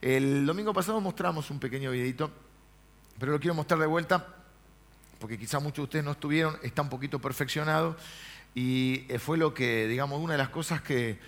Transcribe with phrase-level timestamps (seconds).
[0.00, 2.30] El domingo pasado mostramos un pequeño videito,
[3.18, 4.34] pero lo quiero mostrar de vuelta
[5.18, 7.96] porque quizá muchos de ustedes no estuvieron, está un poquito perfeccionado
[8.54, 11.18] y eh, fue lo que, digamos, una de las cosas que,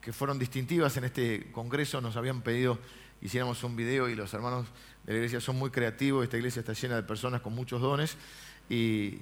[0.00, 2.78] que fueron distintivas en este congreso, nos habían pedido
[3.20, 4.66] hiciéramos un video y los hermanos
[5.04, 8.16] de la iglesia son muy creativos, esta iglesia está llena de personas con muchos dones
[8.68, 9.18] y,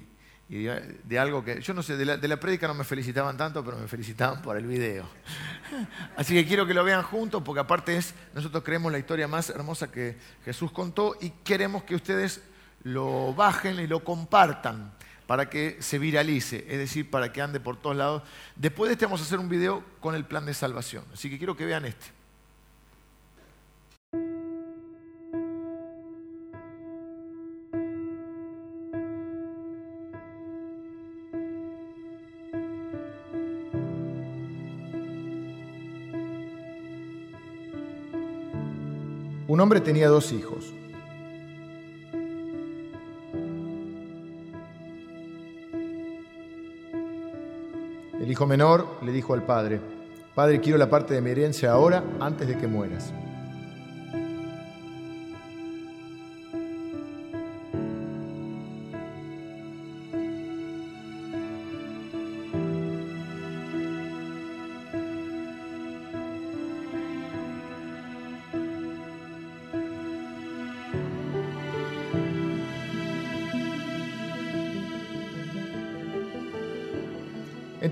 [0.49, 3.63] de, algo que, yo no sé, de la, de la prédica no me felicitaban tanto,
[3.65, 5.05] pero me felicitaban por el video.
[6.15, 9.49] Así que quiero que lo vean juntos, porque aparte es, nosotros creemos la historia más
[9.49, 12.41] hermosa que Jesús contó y queremos que ustedes
[12.83, 14.93] lo bajen y lo compartan
[15.25, 18.23] para que se viralice, es decir, para que ande por todos lados.
[18.55, 21.03] Después de este vamos a hacer un video con el plan de salvación.
[21.13, 22.16] Así que quiero que vean este.
[39.57, 40.71] Un hombre tenía dos hijos.
[48.21, 49.81] El hijo menor le dijo al padre,
[50.35, 53.11] Padre, quiero la parte de mi herencia ahora antes de que mueras.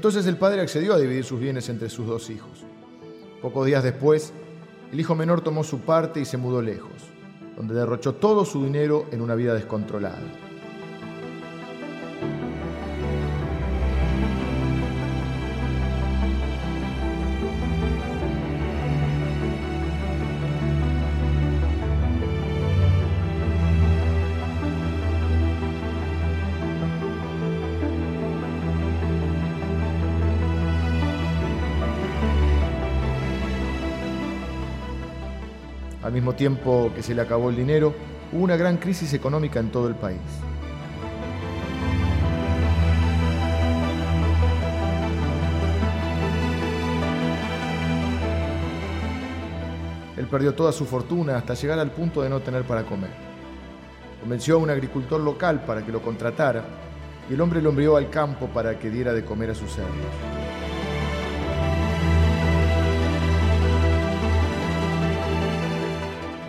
[0.05, 2.63] Entonces el padre accedió a dividir sus bienes entre sus dos hijos.
[3.41, 4.33] Pocos días después,
[4.91, 6.91] el hijo menor tomó su parte y se mudó lejos,
[7.57, 10.21] donde derrochó todo su dinero en una vida descontrolada.
[36.05, 37.91] Al mismo tiempo que se le acabó el dinero,
[38.31, 40.19] hubo una gran crisis económica en todo el país.
[50.15, 53.09] Él perdió toda su fortuna hasta llegar al punto de no tener para comer.
[54.21, 56.65] Convenció a un agricultor local para que lo contratara
[57.27, 60.44] y el hombre lo envió al campo para que diera de comer a sus cerdos.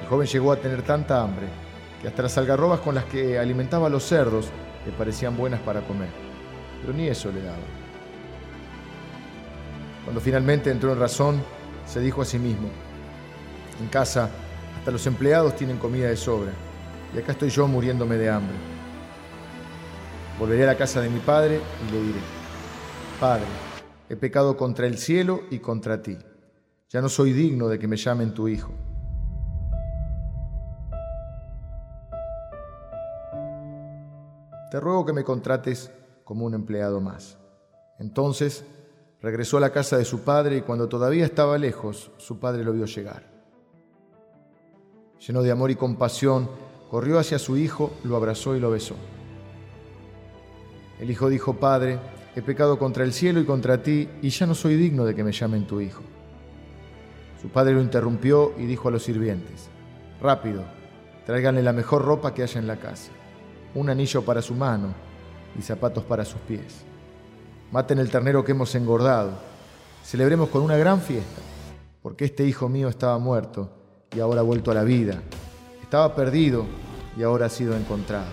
[0.07, 1.49] El joven llegó a tener tanta hambre
[2.01, 4.51] que hasta las algarrobas con las que alimentaba a los cerdos
[4.87, 6.11] le parecían buenas para comer,
[6.81, 7.57] pero ni eso le daba.
[10.05, 11.43] Cuando finalmente entró en razón,
[11.89, 12.69] se dijo a sí mismo,
[13.81, 14.31] en casa
[14.79, 16.53] hasta los empleados tienen comida de sobra
[17.13, 18.55] y acá estoy yo muriéndome de hambre.
[20.39, 22.21] Volveré a la casa de mi padre y le diré,
[23.19, 23.47] Padre,
[24.09, 26.17] he pecado contra el cielo y contra ti.
[26.91, 28.86] Ya no soy digno de que me llamen tu hijo.
[34.77, 35.91] Te ruego que me contrates
[36.23, 37.39] como un empleado más.
[37.99, 38.63] Entonces
[39.23, 42.75] regresó a la casa de su padre y cuando todavía estaba lejos, su padre lo
[42.75, 43.23] vio llegar.
[45.27, 46.51] Lleno de amor y compasión,
[46.91, 48.97] corrió hacia su hijo, lo abrazó y lo besó.
[51.01, 51.99] El hijo dijo, Padre,
[52.35, 55.25] he pecado contra el cielo y contra ti, y ya no soy digno de que
[55.25, 56.03] me llamen tu hijo.
[57.41, 59.71] Su padre lo interrumpió y dijo a los sirvientes,
[60.21, 60.65] Rápido,
[61.25, 63.16] tráiganle la mejor ropa que haya en la casa
[63.75, 64.95] un anillo para su mano
[65.59, 66.85] y zapatos para sus pies.
[67.73, 69.33] Maten el ternero que hemos engordado.
[70.05, 71.43] Celebremos con una gran fiesta,
[72.03, 73.71] porque este hijo mío estaba muerto
[74.15, 75.21] y ahora ha vuelto a la vida.
[75.83, 76.65] Estaba perdido
[77.17, 78.31] y ahora ha sido encontrado.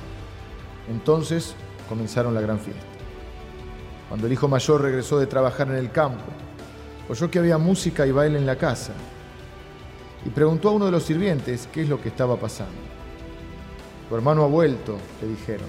[0.90, 1.56] Entonces
[1.90, 2.84] comenzaron la gran fiesta.
[4.10, 6.24] Cuando el hijo mayor regresó de trabajar en el campo,
[7.10, 8.94] oyó que había música y baile en la casa
[10.26, 12.93] y preguntó a uno de los sirvientes qué es lo que estaba pasando.
[14.14, 15.66] Tu hermano ha vuelto, le dijeron,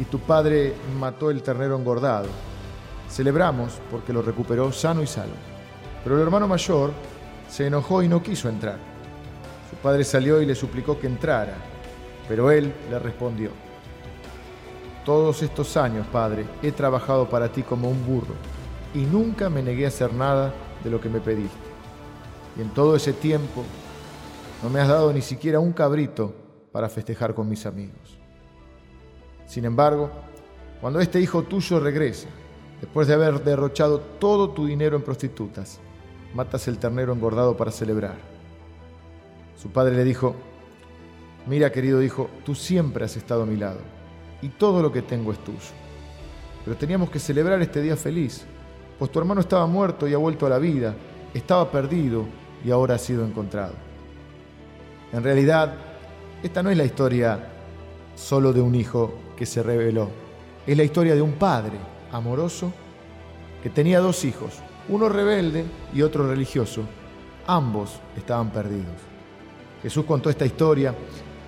[0.00, 2.26] y tu padre mató el ternero engordado.
[3.08, 5.36] Celebramos porque lo recuperó sano y salvo.
[6.02, 6.90] Pero el hermano mayor
[7.48, 8.78] se enojó y no quiso entrar.
[9.70, 11.54] Su padre salió y le suplicó que entrara,
[12.26, 13.50] pero él le respondió,
[15.04, 18.34] Todos estos años, padre, he trabajado para ti como un burro
[18.92, 20.52] y nunca me negué a hacer nada
[20.82, 21.56] de lo que me pediste.
[22.58, 23.62] Y en todo ese tiempo
[24.64, 28.18] no me has dado ni siquiera un cabrito para festejar con mis amigos.
[29.46, 30.10] Sin embargo,
[30.80, 32.28] cuando este hijo tuyo regresa,
[32.80, 35.80] después de haber derrochado todo tu dinero en prostitutas,
[36.34, 38.16] matas el ternero engordado para celebrar.
[39.56, 40.36] Su padre le dijo,
[41.46, 43.80] mira querido hijo, tú siempre has estado a mi lado
[44.42, 45.58] y todo lo que tengo es tuyo.
[46.64, 48.44] Pero teníamos que celebrar este día feliz,
[48.98, 50.94] pues tu hermano estaba muerto y ha vuelto a la vida,
[51.34, 52.26] estaba perdido
[52.64, 53.74] y ahora ha sido encontrado.
[55.12, 55.74] En realidad,
[56.42, 57.48] esta no es la historia
[58.14, 60.08] solo de un hijo que se reveló,
[60.66, 61.78] es la historia de un padre
[62.12, 62.72] amoroso
[63.62, 64.54] que tenía dos hijos,
[64.88, 66.82] uno rebelde y otro religioso.
[67.46, 68.96] Ambos estaban perdidos.
[69.82, 70.94] Jesús contó esta historia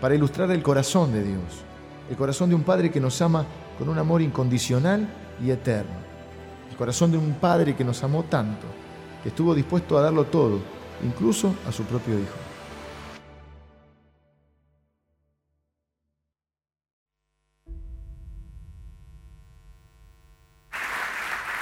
[0.01, 1.63] para ilustrar el corazón de Dios,
[2.09, 3.45] el corazón de un Padre que nos ama
[3.79, 5.09] con un amor incondicional
[5.45, 5.99] y eterno,
[6.71, 8.67] el corazón de un Padre que nos amó tanto,
[9.23, 10.59] que estuvo dispuesto a darlo todo,
[11.05, 12.50] incluso a su propio Hijo.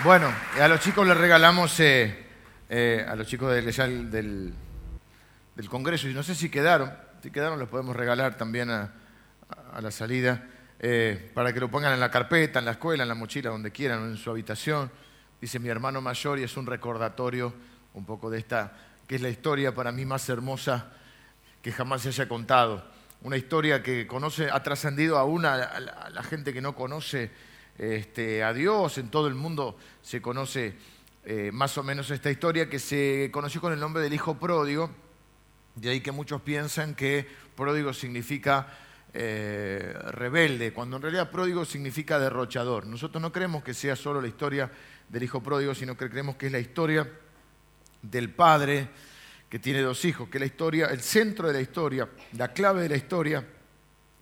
[0.04, 2.24] Bueno, a los chicos les regalamos, eh,
[2.70, 7.68] eh, a los chicos del, del, Congreso, y no sé si quedaron, si quedaron los
[7.68, 8.92] podemos regalar también a,
[9.80, 10.46] la salida,
[10.78, 13.72] eh, para que lo pongan en la carpeta, en la escuela, en la mochila, donde
[13.72, 14.88] quieran, en su habitación.
[15.40, 17.52] Dice mi hermano mayor y es un recordatorio
[17.94, 18.72] un poco de esta,
[19.08, 20.92] que es la historia para mí más hermosa
[21.60, 22.84] que jamás se haya contado.
[23.22, 27.32] Una historia que conoce, ha trascendido aún a, la gente que no conoce
[27.78, 30.74] este, a Dios, en todo el mundo se conoce
[31.24, 34.90] eh, más o menos esta historia que se conoció con el nombre del Hijo Pródigo
[35.80, 38.66] de ahí que muchos piensan que pródigo significa
[39.14, 42.86] eh, rebelde, cuando en realidad pródigo significa derrochador.
[42.86, 44.70] Nosotros no creemos que sea solo la historia
[45.08, 47.08] del hijo pródigo, sino que creemos que es la historia
[48.02, 48.88] del padre
[49.48, 52.88] que tiene dos hijos, que la historia, el centro de la historia, la clave de
[52.90, 53.46] la historia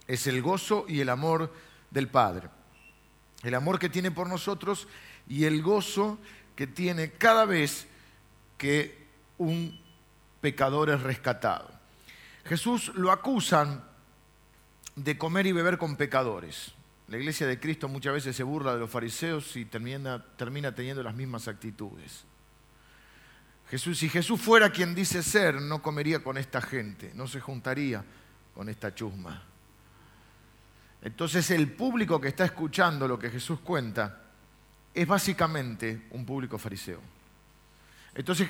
[0.07, 1.53] es el gozo y el amor
[1.91, 2.49] del padre.
[3.43, 4.89] El amor que tiene por nosotros
[5.29, 6.19] y el gozo
[6.55, 7.87] que tiene cada vez
[8.59, 9.07] que
[9.39, 9.79] un
[10.41, 11.71] pecador es rescatado.
[12.45, 13.85] Jesús lo acusan
[14.95, 16.73] de comer y beber con pecadores.
[17.09, 21.15] La iglesia de Cristo muchas veces se burla de los fariseos y termina, teniendo las
[21.15, 22.25] mismas actitudes.
[23.71, 28.05] Jesús, si Jesús fuera quien dice ser, no comería con esta gente, no se juntaría
[28.55, 29.43] con esta chusma.
[31.07, 34.23] Entonces el público que está escuchando lo que Jesús cuenta
[34.93, 36.99] es básicamente un público fariseo.
[38.13, 38.49] Entonces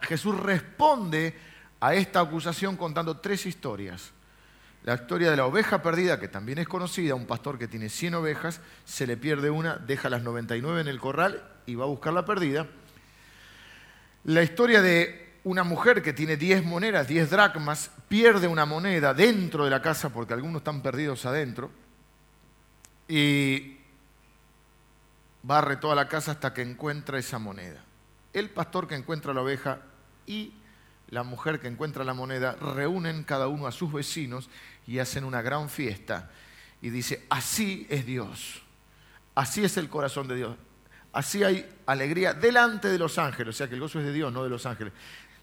[0.00, 1.36] Jesús responde
[1.80, 4.10] a esta acusación contando tres historias.
[4.84, 8.14] La historia de la oveja perdida, que también es conocida, un pastor que tiene 100
[8.14, 12.14] ovejas, se le pierde una, deja las 99 en el corral y va a buscar
[12.14, 12.68] la perdida.
[14.24, 19.64] La historia de una mujer que tiene 10 monedas, 10 dracmas, pierde una moneda dentro
[19.64, 21.81] de la casa porque algunos están perdidos adentro
[23.14, 23.76] y
[25.42, 27.84] barre toda la casa hasta que encuentra esa moneda.
[28.32, 29.82] El pastor que encuentra la oveja
[30.26, 30.54] y
[31.10, 34.48] la mujer que encuentra la moneda reúnen cada uno a sus vecinos
[34.86, 36.30] y hacen una gran fiesta.
[36.80, 38.62] Y dice, así es Dios,
[39.34, 40.56] así es el corazón de Dios,
[41.12, 44.32] así hay alegría delante de los ángeles, o sea que el gozo es de Dios,
[44.32, 44.94] no de los ángeles,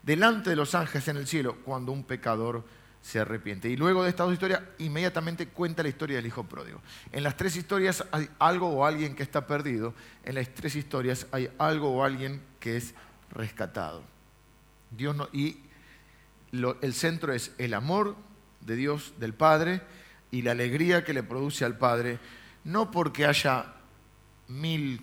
[0.02, 2.66] delante de los ángeles en el cielo cuando un pecador
[3.02, 3.70] se arrepiente.
[3.70, 6.82] Y luego de estas dos historias, inmediatamente cuenta la historia del hijo pródigo.
[7.12, 9.94] En las tres historias hay algo o alguien que está perdido,
[10.24, 12.94] en las tres historias hay algo o alguien que es
[13.32, 14.04] rescatado.
[14.92, 15.58] Dios y
[16.52, 18.16] el centro es el amor
[18.62, 19.82] de Dios, del Padre,
[20.32, 22.20] y la alegría que le produce al Padre,
[22.64, 23.74] no porque haya
[24.48, 25.02] mil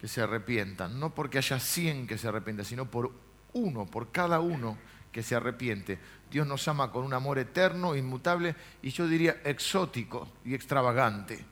[0.00, 3.12] que se arrepientan, no porque haya cien que se arrepientan, sino por
[3.52, 4.78] uno, por cada uno
[5.12, 5.98] que se arrepiente.
[6.30, 11.44] Dios nos ama con un amor eterno, inmutable y yo diría exótico y extravagante.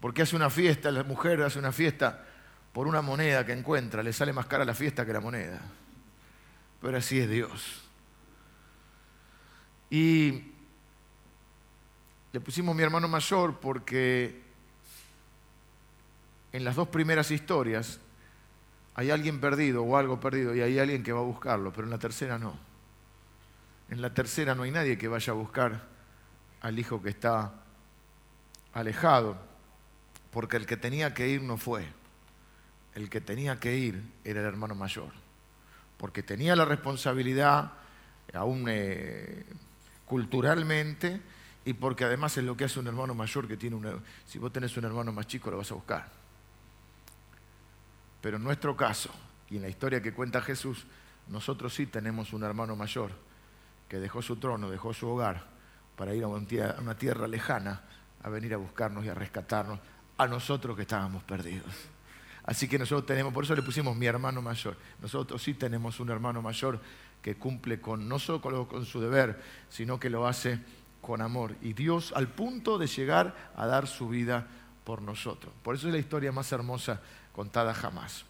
[0.00, 2.24] Porque hace una fiesta, la mujer hace una fiesta
[2.72, 5.60] por una moneda que encuentra, le sale más cara la fiesta que la moneda.
[6.80, 7.82] Pero así es Dios.
[9.90, 10.44] Y
[12.32, 14.40] le pusimos mi hermano mayor porque
[16.52, 18.00] en las dos primeras historias
[18.94, 21.90] hay alguien perdido o algo perdido y hay alguien que va a buscarlo, pero en
[21.90, 22.58] la tercera no.
[23.88, 25.88] En la tercera no hay nadie que vaya a buscar
[26.60, 27.52] al hijo que está
[28.72, 29.36] alejado,
[30.30, 31.86] porque el que tenía que ir no fue.
[32.94, 35.12] El que tenía que ir era el hermano mayor,
[35.96, 37.72] porque tenía la responsabilidad,
[38.34, 39.44] aún eh,
[40.04, 41.20] culturalmente,
[41.64, 43.92] y porque además es lo que hace un hermano mayor que tiene una...
[44.26, 46.19] Si vos tenés un hermano más chico, lo vas a buscar.
[48.20, 49.10] Pero en nuestro caso,
[49.48, 50.86] y en la historia que cuenta Jesús,
[51.28, 53.12] nosotros sí tenemos un hermano mayor
[53.88, 55.44] que dejó su trono, dejó su hogar
[55.96, 57.82] para ir a una tierra lejana
[58.22, 59.78] a venir a buscarnos y a rescatarnos
[60.18, 61.72] a nosotros que estábamos perdidos.
[62.44, 64.76] Así que nosotros tenemos, por eso le pusimos mi hermano mayor.
[65.00, 66.80] Nosotros sí tenemos un hermano mayor
[67.22, 70.58] que cumple con, no solo con, su deber, sino que lo hace
[71.00, 71.54] con amor.
[71.62, 74.46] Y Dios al punto de llegar a dar su vida
[74.84, 75.52] por nosotros.
[75.62, 77.00] Por eso es la historia más hermosa
[77.40, 78.26] contada jamás.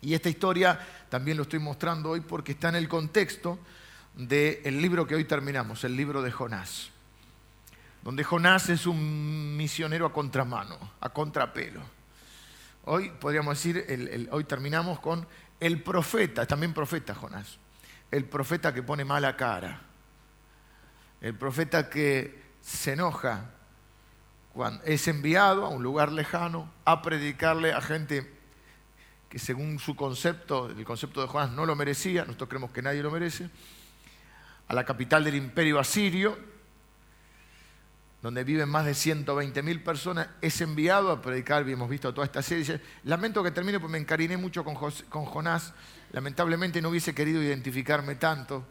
[0.00, 3.58] Y esta historia también lo estoy mostrando hoy porque está en el contexto
[4.14, 6.90] del libro que hoy terminamos, el libro de Jonás,
[8.04, 11.80] donde Jonás es un misionero a contramano, a contrapelo.
[12.84, 15.26] Hoy podríamos decir, hoy terminamos con
[15.58, 17.58] el profeta, también profeta Jonás,
[18.12, 19.80] el profeta que pone mala cara,
[21.20, 23.50] el profeta que se enoja
[24.84, 28.40] es enviado a un lugar lejano a predicarle a gente
[29.28, 33.02] que según su concepto, el concepto de Jonás, no lo merecía, nosotros creemos que nadie
[33.02, 33.48] lo merece,
[34.66, 36.36] a la capital del imperio asirio,
[38.22, 42.42] donde viven más de 120.000 personas, es enviado a predicar, y hemos visto toda esta
[42.42, 42.80] serie.
[43.04, 45.72] Lamento que termine porque me encariné mucho con, Jonás,
[46.12, 48.66] lamentablemente no hubiese querido identificarme tanto,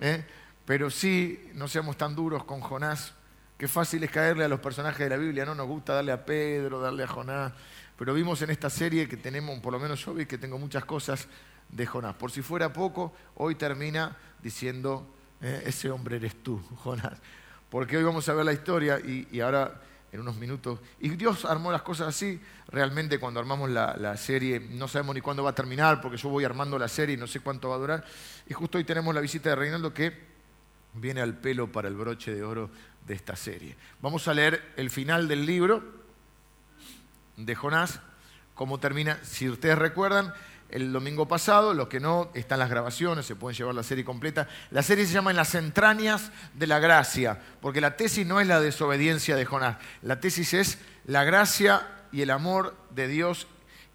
[0.00, 0.26] ¿eh?
[0.66, 3.14] pero sí, no seamos tan duros con Jonás,
[3.56, 6.24] qué fácil es caerle a los personajes de la Biblia, no nos gusta darle a
[6.24, 7.52] Pedro, darle a Jonás,
[7.96, 10.84] pero vimos en esta serie que tenemos, por lo menos yo vi que tengo muchas
[10.84, 11.28] cosas
[11.68, 12.14] de Jonás.
[12.14, 15.06] Por si fuera poco, hoy termina diciendo,
[15.40, 17.18] eh, ese hombre eres tú, Jonás
[17.70, 19.80] porque hoy vamos a ver la historia y, ahora
[20.12, 20.80] en unos minutos.
[21.00, 22.40] Y Dios armó las cosas así.
[22.68, 26.44] Realmente cuando armamos la, serie no sabemos ni cuándo va a terminar, porque yo voy
[26.44, 28.04] armando la serie y no sé cuánto va a durar.
[28.48, 30.36] Y justo hoy tenemos la visita de Reinaldo que
[30.94, 32.70] viene al pelo para el broche de oro
[33.06, 33.76] de esta serie.
[34.00, 35.82] Vamos a leer el final del libro
[37.36, 38.00] de Jonás,
[38.54, 39.18] cómo termina.
[39.22, 40.32] Si ustedes recuerdan,
[40.68, 44.48] el domingo pasado, los que no, están las grabaciones, se pueden llevar la serie completa.
[44.70, 48.48] La serie se llama En las entrañas de la gracia, porque la tesis no es
[48.48, 53.46] la desobediencia de Jonás, la tesis es la gracia y el amor de Dios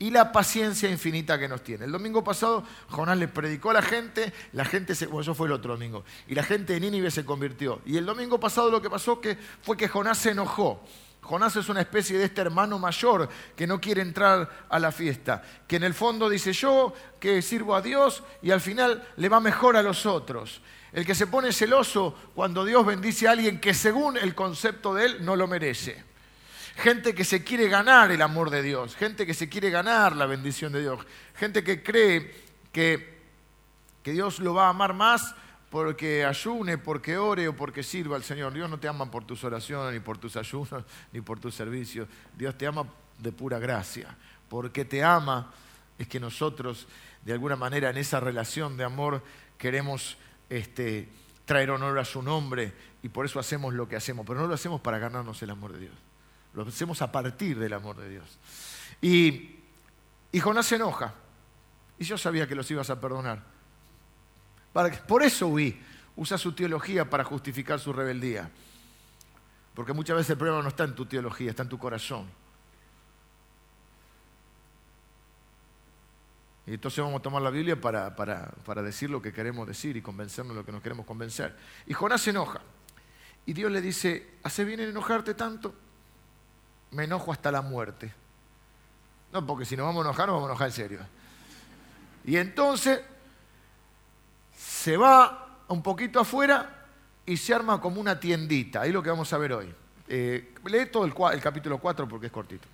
[0.01, 1.85] y la paciencia infinita que nos tiene.
[1.85, 5.45] El domingo pasado Jonás le predicó a la gente, la gente se, bueno, eso fue
[5.45, 7.81] el otro domingo, y la gente de Nínive se convirtió.
[7.85, 10.83] Y el domingo pasado lo que pasó que, fue que Jonás se enojó.
[11.21, 15.43] Jonás es una especie de este hermano mayor que no quiere entrar a la fiesta,
[15.67, 19.39] que en el fondo dice yo que sirvo a Dios y al final le va
[19.39, 20.61] mejor a los otros.
[20.93, 25.05] El que se pone celoso cuando Dios bendice a alguien que según el concepto de
[25.05, 26.10] él no lo merece.
[26.81, 30.25] Gente que se quiere ganar el amor de Dios, gente que se quiere ganar la
[30.25, 30.99] bendición de Dios,
[31.35, 32.33] gente que cree
[32.71, 33.19] que,
[34.01, 35.35] que Dios lo va a amar más
[35.69, 38.51] porque ayune, porque ore o porque sirva al Señor.
[38.51, 40.83] Dios no te ama por tus oraciones, ni por tus ayunos,
[41.13, 42.09] ni por tus servicios.
[42.35, 42.87] Dios te ama
[43.19, 44.17] de pura gracia.
[44.49, 45.53] Porque te ama
[45.99, 46.87] es que nosotros,
[47.23, 49.23] de alguna manera, en esa relación de amor,
[49.59, 50.17] queremos
[50.49, 51.09] este,
[51.45, 52.73] traer honor a su nombre
[53.03, 54.25] y por eso hacemos lo que hacemos.
[54.25, 56.10] Pero no lo hacemos para ganarnos el amor de Dios.
[56.53, 58.39] Lo hacemos a partir del amor de Dios.
[59.01, 59.55] Y,
[60.31, 61.13] y Jonás se enoja.
[61.97, 63.51] Y yo sabía que los ibas a perdonar
[65.07, 65.79] por eso huí.
[66.15, 68.49] Usa su teología para justificar su rebeldía.
[69.73, 72.27] Porque muchas veces el problema no está en tu teología, está en tu corazón.
[76.67, 80.01] Y entonces vamos a tomar la Biblia para, para, decir lo que queremos decir y
[80.01, 81.57] convencernos de lo que nos queremos convencer.
[81.87, 82.61] Y Jonás se enoja.
[83.45, 85.73] Y Dios le dice, ¿hace bien en enojarte tanto?
[86.91, 88.13] Me enojo hasta la muerte.
[89.31, 90.99] No, porque si nos vamos a enojar, nos vamos a enojar en serio.
[92.25, 93.01] Y entonces
[94.55, 96.85] se va un poquito afuera
[97.25, 98.81] y se arma como una tiendita.
[98.81, 99.73] Ahí es lo que vamos a ver hoy.
[100.07, 102.67] Eh, lee todo el, el capítulo 4 porque es cortito.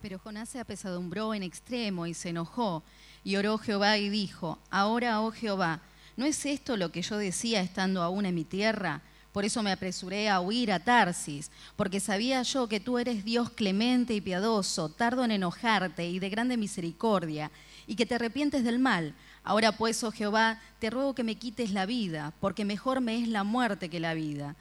[0.00, 2.82] Pero Jonás se apesadumbró en extremo y se enojó.
[3.24, 5.80] Y oró Jehová y dijo, ahora, oh Jehová,
[6.16, 9.02] ¿no es esto lo que yo decía estando aún en mi tierra?
[9.38, 13.50] Por eso me apresuré a huir a Tarsis, porque sabía yo que tú eres Dios
[13.50, 17.52] clemente y piadoso, tardo en enojarte y de grande misericordia,
[17.86, 19.14] y que te arrepientes del mal
[19.44, 23.28] Ahora pues, oh Jehová, te ruego que me quites la vida, porque mejor me es
[23.28, 24.56] la muerte que la vida.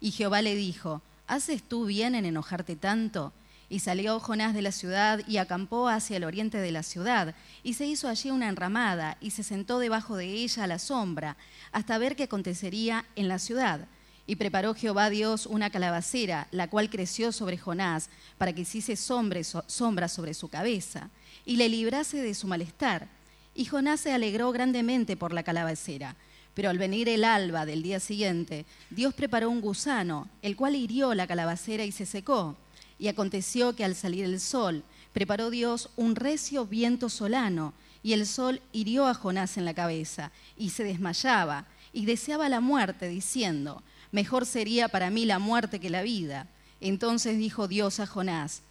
[0.00, 3.34] Y Jehová le dijo, ¿haces tú bien en enojarte tanto?
[3.68, 7.74] Y salió Jonás de la ciudad y acampó hacia el oriente de la ciudad, y
[7.74, 11.36] se hizo allí una enramada, y se sentó debajo de ella a la sombra,
[11.70, 13.88] hasta ver qué acontecería en la ciudad.
[14.26, 20.08] Y preparó Jehová Dios una calabacera, la cual creció sobre Jonás, para que hiciese sombra
[20.08, 21.10] sobre su cabeza,
[21.44, 23.08] y le librase de su malestar.
[23.54, 26.16] Y Jonás se alegró grandemente por la calabacera.
[26.54, 31.14] Pero al venir el alba del día siguiente, Dios preparó un gusano, el cual hirió
[31.14, 32.56] la calabacera y se secó.
[32.98, 38.26] Y aconteció que al salir el sol, preparó Dios un recio viento solano, y el
[38.26, 43.82] sol hirió a Jonás en la cabeza, y se desmayaba, y deseaba la muerte, diciendo,
[44.12, 46.46] mejor sería para mí la muerte que la vida.
[46.80, 48.62] Entonces dijo Dios a Jonás,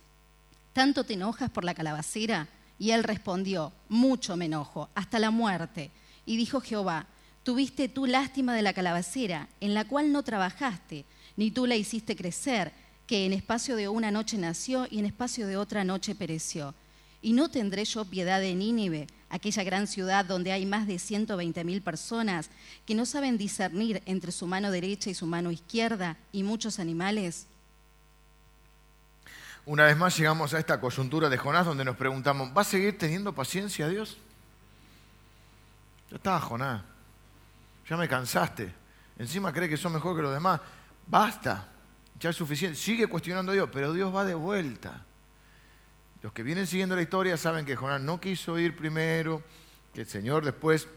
[0.74, 2.48] ¿tanto te enojas por la calabacera?
[2.80, 5.92] Y él respondió, mucho me enojo, hasta la muerte.
[6.26, 7.08] Y dijo Jehová,
[7.44, 11.06] Tuviste tú lástima de la calabacera, en la cual no trabajaste,
[11.38, 12.72] ni tú la hiciste crecer,
[13.08, 16.76] que en espacio de una noche nació y en espacio de otra noche pereció.
[17.22, 21.64] Y no tendré yo piedad de Nínive, aquella gran ciudad donde hay más de 120
[21.64, 22.50] mil personas
[22.86, 27.48] que no saben discernir entre su mano derecha y su mano izquierda y muchos animales.
[29.66, 32.98] Una vez más llegamos a esta coyuntura de Jonás donde nos preguntamos, ¿va a seguir
[32.98, 34.18] teniendo paciencia Dios?
[36.10, 36.82] Ya está, Jonás.
[37.88, 38.74] Ya me cansaste.
[39.18, 40.60] Encima cree que son mejor que los demás.
[41.06, 41.68] Basta.
[42.20, 42.78] Ya es suficiente.
[42.78, 45.06] Sigue cuestionando a Dios, pero Dios va de vuelta.
[46.22, 49.42] Los que vienen siguiendo la historia saben que Jonás no quiso ir primero,
[49.94, 50.88] que el Señor después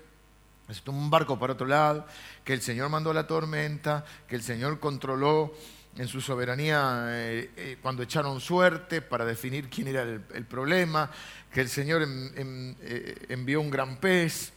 [0.68, 2.06] se tomó un barco para otro lado,
[2.44, 5.54] que el Señor mandó la tormenta, que el Señor controló
[5.96, 11.10] en su soberanía eh, eh, cuando echaron suerte para definir quién era el, problema,
[11.52, 14.52] que el Señor eh, envió un gran pez,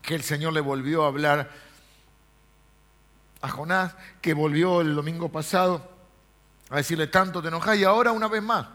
[0.00, 1.50] que el Señor le volvió a hablar
[3.40, 5.92] a Jonás, que volvió el domingo pasado
[6.70, 8.66] a decirle tanto te enojas y ahora una vez más,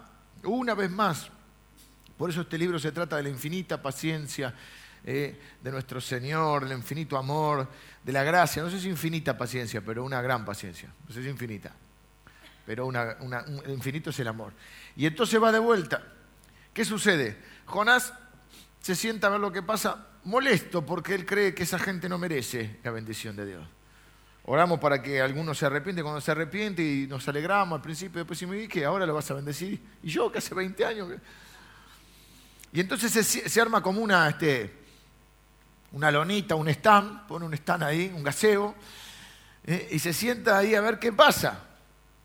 [0.43, 1.29] una vez más.
[2.17, 4.53] Por eso este libro se trata de la infinita paciencia
[5.03, 7.67] de nuestro Señor, del infinito amor,
[8.03, 8.61] de la gracia.
[8.61, 10.93] No sé si infinita paciencia, pero una gran paciencia.
[11.07, 11.73] No sé si infinita.
[12.65, 12.95] Pero un
[13.67, 14.53] infinito es el amor.
[14.95, 16.03] Y entonces va de vuelta.
[16.73, 17.37] ¿Qué sucede?
[17.65, 18.13] Jonás
[18.81, 22.19] se sienta a ver lo que pasa molesto porque él cree que esa gente no
[22.19, 23.67] merece la bendición de Dios.
[24.45, 28.39] Oramos para que alguno se arrepiente cuando se arrepiente y nos alegramos al principio, después
[28.39, 29.79] si me que ahora lo vas a bendecir.
[30.01, 31.09] Y yo, que hace 20 años.
[32.73, 34.81] Y entonces se, se arma como una, este,
[35.91, 38.75] una lonita, un stand, pone un stand ahí, un gaseo,
[39.65, 41.63] eh, y se sienta ahí a ver qué pasa.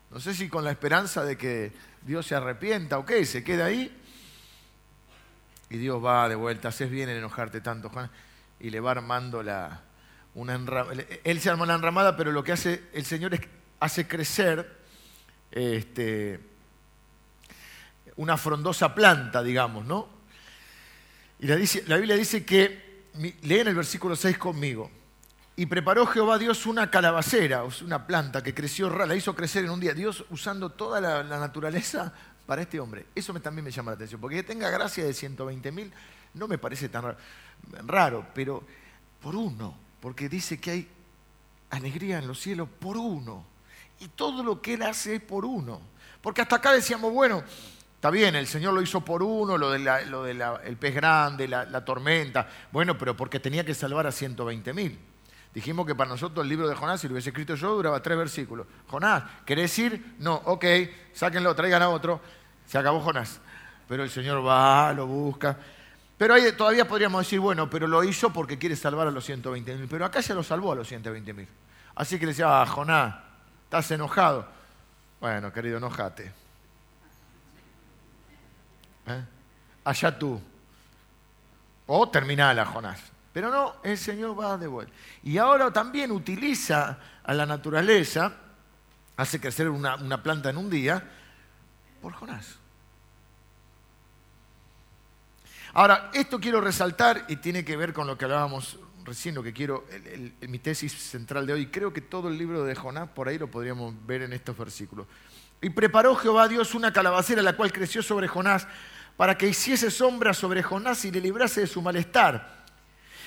[0.09, 3.65] No sé si con la esperanza de que Dios se arrepienta o qué, se queda
[3.65, 3.95] ahí.
[5.69, 8.09] Y Dios va de vuelta, haces bien en enojarte tanto, Juan,
[8.59, 9.81] y le va armando la,
[11.23, 13.41] Él se arma la enramada, pero lo que hace el Señor es
[13.79, 14.77] hace crecer
[15.51, 16.39] este,
[18.17, 20.07] una frondosa planta, digamos, ¿no?
[21.39, 23.05] Y la Biblia dice que
[23.43, 24.91] leen el versículo 6 conmigo.
[25.55, 29.79] Y preparó Jehová Dios una calabacera, una planta que creció, la hizo crecer en un
[29.79, 29.95] día.
[29.95, 32.13] Dios usando toda la, naturaleza
[32.45, 33.07] para este hombre.
[33.15, 35.91] Eso también me llama la atención, porque que tenga gracia de 120 mil
[36.35, 37.15] no me parece tan
[37.87, 38.63] raro, pero
[39.19, 39.75] por uno,
[40.07, 40.87] porque dice que hay
[41.69, 43.43] alegría en los cielos por uno.
[43.99, 45.81] Y todo lo que Él hace es por uno.
[46.21, 47.43] Porque hasta acá decíamos, bueno,
[47.95, 52.47] Está bien, el Señor lo hizo por uno, lo del de pez grande, la, tormenta.
[52.71, 54.97] Bueno, pero porque tenía que salvar a 120 mil.
[55.53, 58.17] Dijimos que para nosotros el libro de Jonás, si lo hubiese escrito yo, duraba tres
[58.17, 58.65] versículos.
[58.87, 60.15] Jonás, ¿querés ir?
[60.19, 60.63] No, ok,
[61.11, 62.21] sáquenlo, traigan a otro.
[62.65, 63.41] Se acabó Jonás.
[63.89, 65.57] Pero el Señor va, lo busca.
[66.17, 69.75] Pero ahí todavía podríamos decir, bueno, pero lo hizo porque quiere salvar a los 120
[69.75, 69.87] mil.
[69.87, 71.47] Pero acá se lo salvó a los 120 mil.
[71.95, 73.15] Así que le decía, ah, Jonás,
[73.65, 74.47] ¿estás enojado?
[75.19, 76.31] Bueno, querido, enojate.
[79.07, 79.23] ¿Eh?
[79.83, 80.41] Allá tú.
[81.85, 82.99] O terminala, Jonás.
[83.31, 84.93] Pero no, el Señor va de vuelta.
[85.21, 88.31] Y ahora también utiliza a la naturaleza,
[89.15, 91.03] hace crecer una, una planta en un día,
[92.01, 92.57] por Jonás.
[95.77, 99.53] Ahora, esto quiero resaltar y tiene que ver con lo que hablábamos recién, lo que
[99.53, 99.85] quiero,
[100.41, 101.67] mi tesis central de hoy.
[101.67, 105.05] Creo que todo el libro de Jonás, por ahí lo podríamos ver en estos versículos.
[105.61, 108.67] Y preparó Jehová Dios una calabacera, la cual creció sobre Jonás
[109.17, 112.65] para que hiciese sombra sobre Jonás y le librase de su malestar.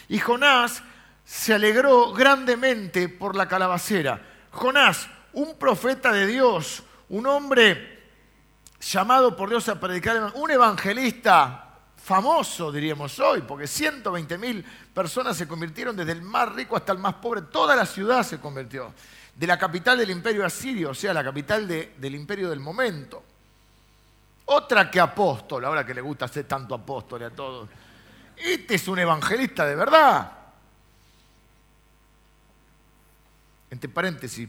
[0.08, 0.82] Y Jonás
[1.24, 4.22] se alegró grandemente por la calabacera.
[4.50, 8.08] Jonás, un profeta de Dios, un hombre
[8.80, 11.68] llamado por Dios a predicar, un evangelista
[12.10, 16.98] famoso, diríamos hoy, porque 120 mil personas se convirtieron desde el más rico hasta el
[16.98, 18.92] más pobre, toda la ciudad se convirtió,
[19.32, 23.22] de la capital del imperio asirio, o sea, la capital del imperio del momento.
[24.46, 27.68] Otra que apóstol, ahora que le gusta ser tanto apóstol a todos.
[28.36, 30.32] Este es un evangelista de verdad.
[33.70, 34.48] Entre paréntesis,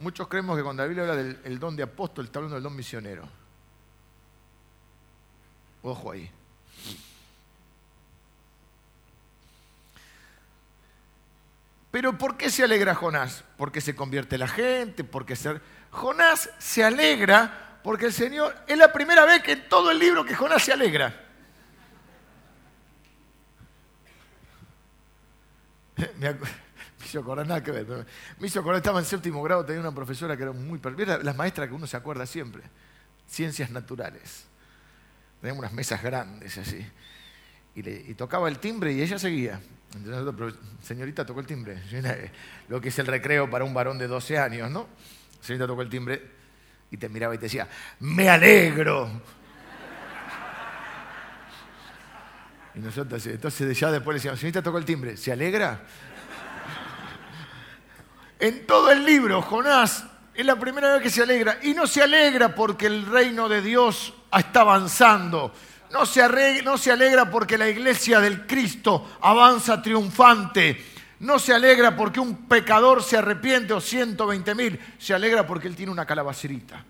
[0.00, 2.74] muchos creemos que cuando la Biblia habla del don de apóstol, está hablando del don
[2.74, 3.28] misionero.
[5.84, 6.28] Ojo ahí.
[11.98, 13.42] Pero ¿por qué se alegra Jonás?
[13.56, 15.60] Porque se convierte la gente, porque se...
[15.90, 20.24] Jonás se alegra porque el Señor es la primera vez que en todo el libro
[20.24, 21.26] que Jonás se alegra.
[26.20, 26.36] Me,
[27.04, 28.06] hizo acordar nada que ver.
[28.38, 30.80] Me hizo acordar, estaba en séptimo grado, tenía una profesora que era muy...
[31.24, 32.62] Las maestras que uno se acuerda siempre.
[33.26, 34.44] Ciencias naturales.
[35.40, 36.86] Teníamos unas mesas grandes así.
[37.74, 39.60] Y tocaba el timbre y ella seguía.
[40.82, 41.82] Señorita tocó el timbre.
[42.68, 44.88] Lo que es el recreo para un varón de 12 años, ¿no?
[45.40, 46.22] Señorita tocó el timbre
[46.90, 47.68] y te miraba y te decía,
[48.00, 49.10] me alegro.
[52.74, 55.80] Y nosotros, entonces ya después le decíamos, señorita tocó el timbre, ¿se alegra?
[58.40, 60.04] En todo el libro, Jonás
[60.38, 61.58] es la primera vez que se alegra.
[61.64, 65.52] Y no se alegra porque el reino de Dios está avanzando.
[65.90, 66.22] No se,
[66.90, 70.84] alegra, porque la iglesia del Cristo avanza triunfante.
[71.20, 74.78] No se alegra porque un pecador se arrepiente o 120 mil.
[74.98, 76.84] Se alegra porque él tiene una calabacerita.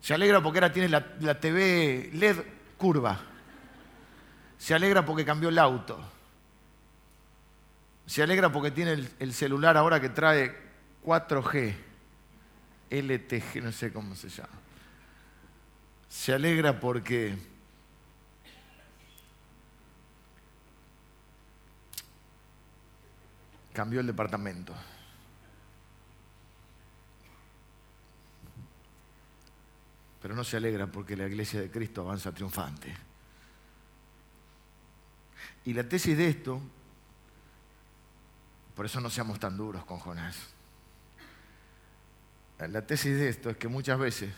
[0.00, 2.36] Se alegra porque ahora tiene la, TV LED
[2.76, 3.18] curva.
[4.58, 5.98] Se alegra porque cambió el auto.
[8.06, 10.54] Se alegra porque tiene el celular ahora que trae
[11.04, 11.74] 4G,
[12.90, 14.63] LTG, no sé cómo se llama.
[16.14, 17.36] Se alegra porque
[23.72, 24.72] cambió el departamento.
[30.22, 32.94] Pero no se alegra porque la iglesia de Cristo avanza triunfante.
[35.64, 36.60] Y la tesis de esto,
[38.76, 40.54] por eso no seamos tan duros con Jonás
[42.58, 44.32] la tesis de esto es que muchas veces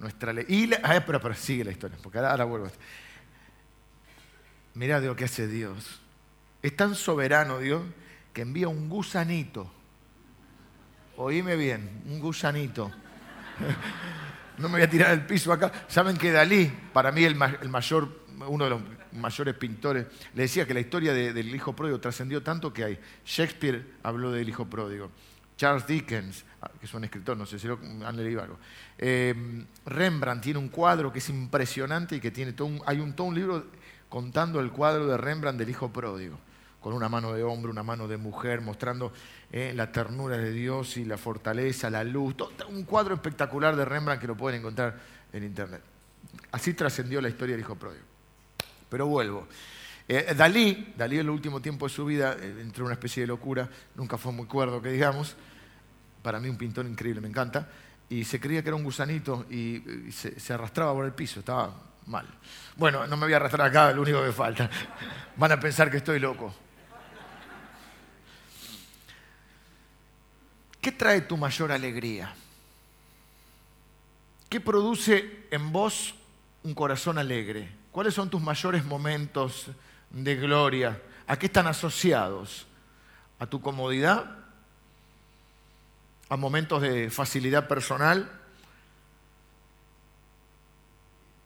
[0.00, 0.44] nuestra ley.
[0.48, 2.68] Y ah, pero, sigue la historia, porque ahora, vuelvo.
[4.74, 6.00] Mira de lo que hace Dios.
[6.62, 7.82] Es tan soberano Dios
[8.32, 9.70] que envía un gusanito.
[11.16, 12.90] Oíme bien, un gusanito.
[14.58, 15.70] no me voy a tirar al piso acá.
[15.86, 18.80] Saben que Dalí, para mí el, mayor, uno de los
[19.12, 23.00] mayores pintores, le decía que la historia del hijo pródigo trascendió tanto que hay.
[23.26, 25.10] Shakespeare habló del hijo pródigo.
[25.60, 28.56] Charles Dickens, ah, que es un escritor, no sé si lo han leído algo.
[28.96, 29.34] Eh,
[29.84, 33.26] Rembrandt tiene un cuadro que es impresionante y que tiene todo un, hay un, todo
[33.26, 33.66] un libro
[34.08, 36.38] contando el cuadro de Rembrandt del hijo pródigo,
[36.80, 39.12] con una mano de hombre, una mano de mujer, mostrando
[39.52, 42.36] eh, la ternura de Dios y la fortaleza, la luz.
[42.70, 44.98] un cuadro espectacular de Rembrandt que lo pueden encontrar
[45.30, 45.82] en internet.
[46.52, 48.06] Así trascendió la historia del hijo pródigo.
[48.88, 49.46] Pero vuelvo.
[50.08, 53.26] Eh, Dalí, Dalí en el último tiempo de su vida entró en una especie de
[53.26, 55.36] locura, nunca fue muy cuerdo, que digamos,
[56.22, 57.68] para mí un pintor increíble, me encanta,
[58.08, 61.72] y se creía que era un gusanito y, se, arrastraba por el piso, estaba
[62.06, 62.26] mal.
[62.76, 64.68] Bueno, no me voy a arrastrar acá, lo único que falta.
[65.36, 66.52] Van a pensar que estoy loco.
[70.80, 72.34] ¿Qué trae tu mayor alegría?
[74.48, 76.14] ¿Qué produce en vos
[76.64, 77.70] un corazón alegre?
[77.92, 79.66] ¿Cuáles son tus mayores momentos
[80.10, 81.00] de gloria?
[81.28, 82.66] ¿A qué están asociados?
[83.38, 84.39] ¿A tu comodidad?
[86.30, 88.30] A momentos de facilidad personal,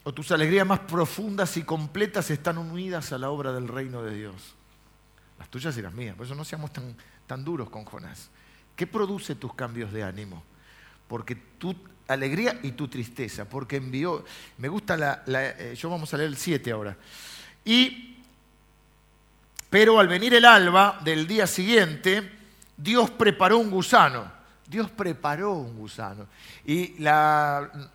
[0.04, 4.14] o tus alegrías más profundas y completas están unidas a la obra del reino de
[4.14, 4.54] Dios.
[5.38, 6.14] Las tuyas y las mías.
[6.14, 6.94] Por eso no seamos tan,
[7.26, 8.28] tan duros con Jonás.
[8.76, 10.44] ¿Qué produce tus cambios de ánimo?
[11.08, 11.74] Porque tu
[12.06, 13.48] alegría y tu tristeza.
[13.48, 14.26] Porque envió.
[14.58, 15.24] Me gusta la.
[15.26, 16.98] Eh, yo vamos a leer el 7 ahora.
[17.64, 18.18] Y.
[19.70, 22.30] Pero al venir el alba del día siguiente,
[22.76, 26.26] Dios preparó un gusano Dios preparó un gusano.
[26.64, 27.90] Y la,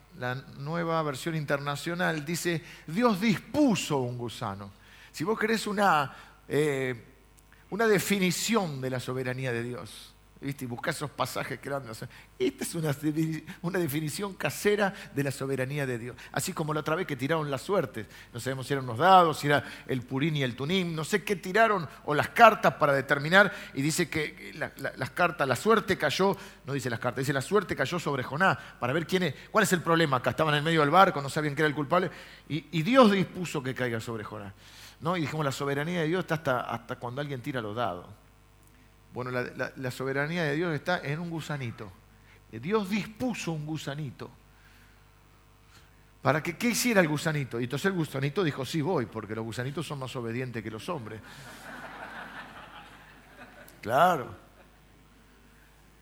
[0.58, 4.72] nueva versión internacional dice, Dios dispuso un gusano.
[5.12, 6.14] Si vos querés una,
[6.48, 7.06] eh,
[7.70, 10.09] una definición de la soberanía de Dios,
[10.42, 10.66] ¿viste?
[10.66, 11.84] y buscar esos pasajes que eran...
[12.40, 16.16] Esta es una, definición casera de la soberanía de Dios.
[16.32, 18.08] Así como la otra vez que tiraron las suertes.
[18.34, 21.24] No sabemos si eran los dados, si era el purín y el tunín, no sé
[21.24, 23.54] qué tiraron, o las cartas para determinar.
[23.74, 27.76] Y dice que las cartas, la suerte cayó, no dice las cartas, dice la suerte
[27.76, 30.18] cayó sobre Jonás, para ver quién es, cuál es el problema.
[30.18, 32.10] Acá estaban en medio del barco, no sabían quién era el culpable,
[32.48, 34.54] y, Dios dispuso que caiga sobre Jonás.
[35.02, 35.16] ¿no?
[35.16, 38.08] Y dijimos, la soberanía de Dios está hasta cuando alguien tira los dados.
[39.14, 41.92] Bueno, la, soberanía de Dios está en un gusanito.
[42.52, 44.30] Dios dispuso un gusanito.
[46.22, 47.60] ¿Para que qué hiciera el gusanito?
[47.60, 50.88] Y entonces el gusanito dijo, sí voy, porque los gusanitos son más obedientes que los
[50.90, 51.22] hombres.
[53.82, 54.36] Claro.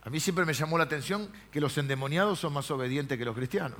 [0.04, 3.36] A mí siempre me llamó la atención que los endemoniados son más obedientes que los
[3.36, 3.78] cristianos.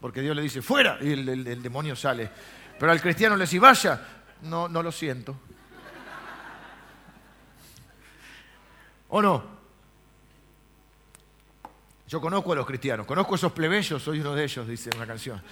[0.00, 2.30] Porque Dios le dice, fuera, y el, el demonio sale.
[2.78, 4.00] Pero al cristiano le dice, vaya,
[4.42, 5.36] no, no lo siento.
[9.08, 9.56] ¿O no?
[12.08, 15.06] Yo conozco a los cristianos, conozco a esos plebeyos, soy uno de ellos, dice una
[15.06, 15.42] canción.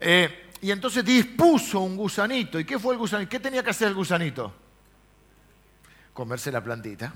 [0.00, 2.58] Eh, y entonces dispuso un gusanito.
[2.58, 3.30] ¿Y qué fue el gusanito?
[3.30, 4.52] ¿Qué tenía que hacer el gusanito?
[6.12, 7.12] Comerse la plantita.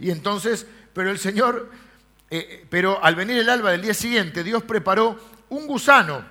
[0.00, 1.70] Y entonces, pero el Señor,
[2.28, 6.24] eh, pero al venir el alba del día siguiente, Dios preparó un gusano,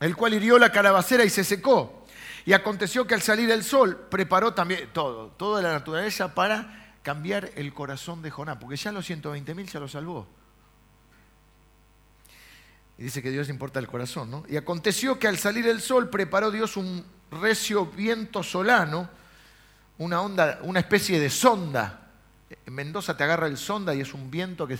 [0.00, 2.06] el cual hirió la calabacera y se secó.
[2.44, 7.52] Y aconteció que al salir el sol preparó también todo, toda la naturaleza para cambiar
[7.54, 10.26] el corazón de Jonás, porque ya los 120.000 ya lo salvó.
[12.98, 14.44] Y dice que Dios importa el corazón, ¿no?
[14.46, 19.08] Y aconteció que al salir el sol preparó Dios un recio viento solano,
[19.96, 22.10] una onda, una especie de sonda.
[22.66, 24.76] En Mendoza te agarra el sonda y es un viento que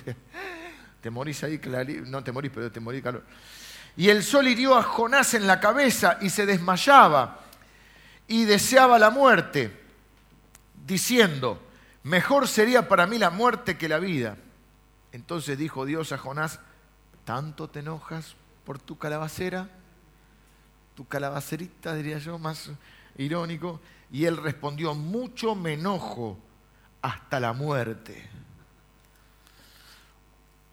[1.00, 1.58] te morís ahí,
[2.04, 3.24] no te morís, pero te morís calor.
[3.96, 7.40] Y el sol hirió a Jonás en la cabeza y se desmayaba
[8.26, 9.80] y deseaba la muerte,
[10.84, 11.62] diciendo,
[12.08, 14.36] mejor sería para mí la muerte que la vida.
[15.12, 16.60] Entonces dijo Dios a Jonás,
[17.28, 19.68] ¿Tanto te enojas por tu calabacera?
[20.94, 22.70] Tu calabacerita, diría yo, más
[23.18, 23.82] irónico.
[24.10, 26.38] Y él respondió, mucho me enojo
[27.02, 28.26] hasta la muerte.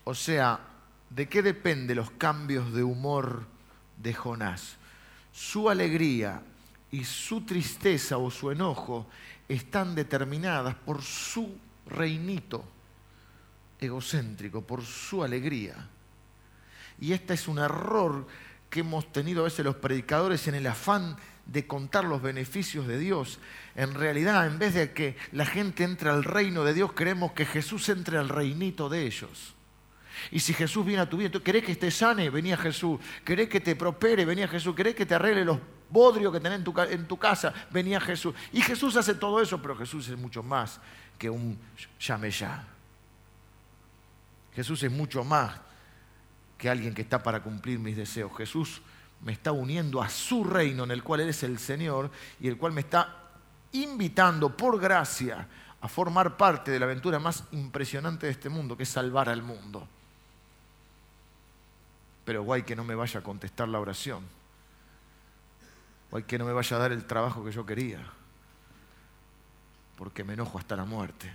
[0.05, 0.61] O sea,
[1.09, 3.45] ¿de qué depende los cambios de humor
[3.97, 4.77] de Jonás?
[5.33, 6.41] Su alegría
[6.89, 9.07] y su tristeza o su enojo
[9.47, 12.65] están determinadas por su reinito
[13.79, 15.75] egocéntrico, por su alegría.
[16.99, 18.27] Y este es un error
[18.69, 22.97] que hemos tenido a veces los predicadores en el afán de contar los beneficios de
[22.97, 23.39] Dios.
[23.75, 27.45] En realidad, en vez de que la gente entre al reino de Dios, queremos que
[27.45, 29.53] Jesús entre al reinito de ellos.
[30.31, 32.29] Y si Jesús viene a tu vida, ¿querés que te sane?
[32.29, 32.99] Venía Jesús.
[33.23, 34.25] ¿Querés que te prospere?
[34.25, 34.73] Venía Jesús.
[34.73, 35.59] ¿Querés que te arregle los
[35.95, 37.53] bodrios que tenés en tu, en tu casa?
[37.71, 38.35] Venía Jesús.
[38.51, 40.79] Y Jesús hace todo eso, pero Jesús es mucho más
[41.17, 41.57] que un
[41.99, 42.67] llame ya.
[44.53, 45.53] Jesús es mucho más
[46.57, 48.31] que alguien que está para cumplir mis deseos.
[48.37, 48.81] Jesús
[49.21, 52.57] me está uniendo a su reino en el cual Él es el Señor y el
[52.57, 53.23] cual me está
[53.71, 55.47] invitando por gracia
[55.81, 59.43] a formar parte de la aventura más impresionante de este mundo, que es salvar al
[59.43, 59.87] mundo.
[62.23, 64.23] Pero guay que no me vaya a contestar la oración.
[66.15, 67.99] Guay que no me vaya a dar el trabajo que yo quería.
[69.97, 71.29] Porque me enojo hasta la muerte.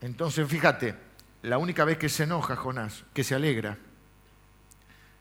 [0.00, 0.94] Entonces, fíjate,
[1.42, 3.76] la única vez que se enoja Jonás, que se alegra,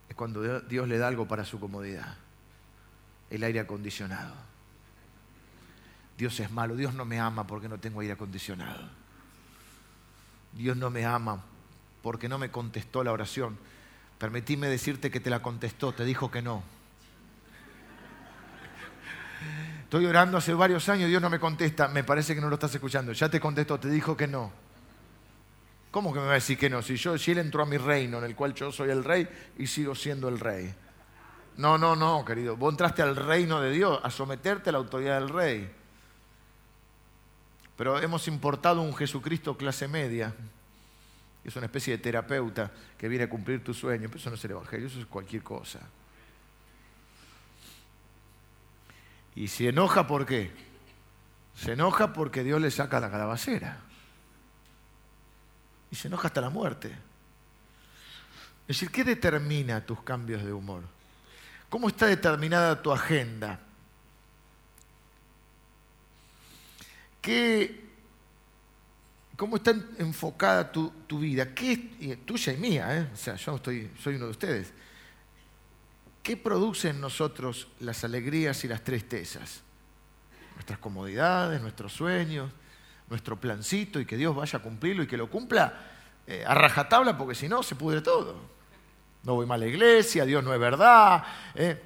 [0.08, 2.15] es cuando Dios le da algo para su comodidad.
[3.30, 4.36] El aire acondicionado.
[6.17, 8.88] Dios es malo, Dios no me ama porque no tengo aire acondicionado.
[10.54, 11.43] Dios no me ama
[12.01, 13.58] porque no me contestó la oración.
[14.17, 16.63] Permitíme decirte que te la contestó, te dijo que no.
[19.91, 22.73] Estoy orando hace varios años, Dios no me contesta, me parece que no lo estás
[22.73, 23.12] escuchando.
[23.12, 24.49] Ya te contestó, te dijo que no.
[25.91, 26.82] ¿Cómo que me va a decir que no?
[26.82, 29.27] Si, yo, si él entró a mi reino, en el cual yo soy el rey
[29.58, 30.73] y sigo siendo el rey.
[31.58, 32.56] No, no, no, querido.
[32.56, 35.69] Vos entraste al reino de Dios, a someterte a la autoridad del rey.
[37.75, 40.34] Pero hemos importado un Jesucristo clase media,
[41.43, 44.08] es una especie de terapeuta que viene a cumplir tu sueño.
[44.08, 45.82] Pero eso no es el Evangelio, eso es cualquier cosa.
[49.35, 50.51] Y se enoja, ¿por qué?
[51.55, 53.79] Se enoja porque Dios le saca la calabacera
[55.91, 56.89] y se enoja hasta la muerte.
[58.67, 60.83] Es decir, ¿qué determina tus cambios de humor?
[61.69, 63.59] ¿Cómo está determinada tu agenda?
[67.21, 67.81] ¿Qué,
[69.35, 71.53] ¿Cómo está enfocada tu, vida?
[71.53, 73.09] ¿Qué, tuya y mía, ¿eh?
[73.13, 74.73] o sea, yo estoy, soy uno de ustedes.
[76.23, 79.62] ¿Qué produce en nosotros las alegrías y las tristezas?
[80.55, 82.51] Nuestras comodidades, nuestros sueños,
[83.10, 85.73] nuestro plancito y que Dios vaya a cumplirlo y que lo cumpla
[86.27, 88.36] eh, a rajatabla porque si no se pudre todo.
[89.23, 91.23] No voy mal a la iglesia, Dios no es verdad.
[91.55, 91.81] Eh.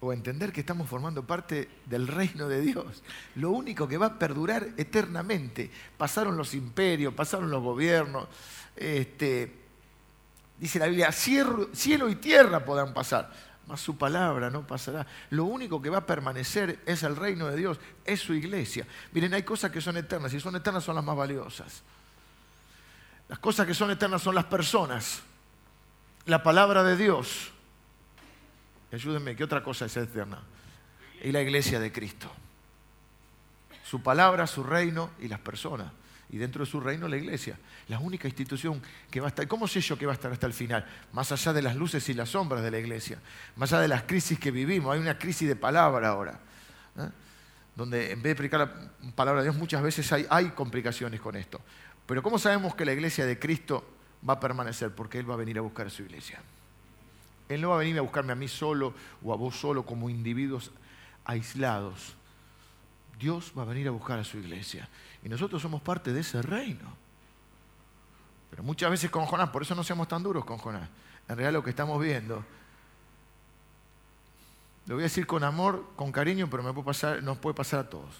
[0.00, 3.02] O entender que estamos formando parte del reino de Dios.
[3.36, 5.70] Lo único que va a perdurar eternamente.
[5.96, 8.28] Pasaron los imperios, pasaron los gobiernos.
[8.74, 9.61] Este,
[10.58, 13.30] dice la Biblia, cielo y tierra podrán pasar
[13.66, 15.06] más su palabra no pasará.
[15.30, 18.86] Lo único que va a permanecer es el reino de Dios, es su iglesia.
[19.12, 21.82] Miren, hay cosas que son eternas y son eternas son las más valiosas.
[23.28, 25.22] Las cosas que son eternas son las personas,
[26.26, 27.50] la palabra de Dios.
[28.92, 30.42] Ayúdenme, ¿qué otra cosa es eterna?
[31.22, 32.30] Y la iglesia de Cristo.
[33.84, 35.92] Su palabra, su reino y las personas
[36.32, 37.58] y dentro de su reino la iglesia.
[37.88, 39.46] La única institución que va a estar.
[39.46, 40.84] ¿Cómo sé yo que va a estar hasta el final?
[41.12, 43.18] Más allá de las luces y las sombras de la iglesia,
[43.56, 46.40] más allá de las crisis que vivimos, hay una crisis de palabra ahora.
[46.96, 47.08] ¿eh?
[47.76, 51.36] Donde en vez de predicar la palabra de Dios, muchas veces hay, hay complicaciones con
[51.36, 51.60] esto.
[52.06, 53.86] Pero ¿cómo sabemos que la iglesia de Cristo
[54.26, 54.90] va a permanecer?
[54.94, 56.40] Porque Él va a venir a buscar a su iglesia.
[57.50, 60.08] Él no va a venir a buscarme a mí solo o a vos solo como
[60.08, 60.70] individuos
[61.26, 62.16] aislados.
[63.18, 64.88] Dios va a venir a buscar a su iglesia.
[65.22, 66.96] Y nosotros somos parte de ese reino.
[68.50, 70.88] Pero muchas veces con Jonás, por eso no seamos tan duros con Jonás.
[71.28, 72.44] En realidad lo que estamos viendo
[74.86, 77.80] lo voy a decir con amor, con cariño, pero me puede pasar, nos puede pasar
[77.80, 78.14] a todos.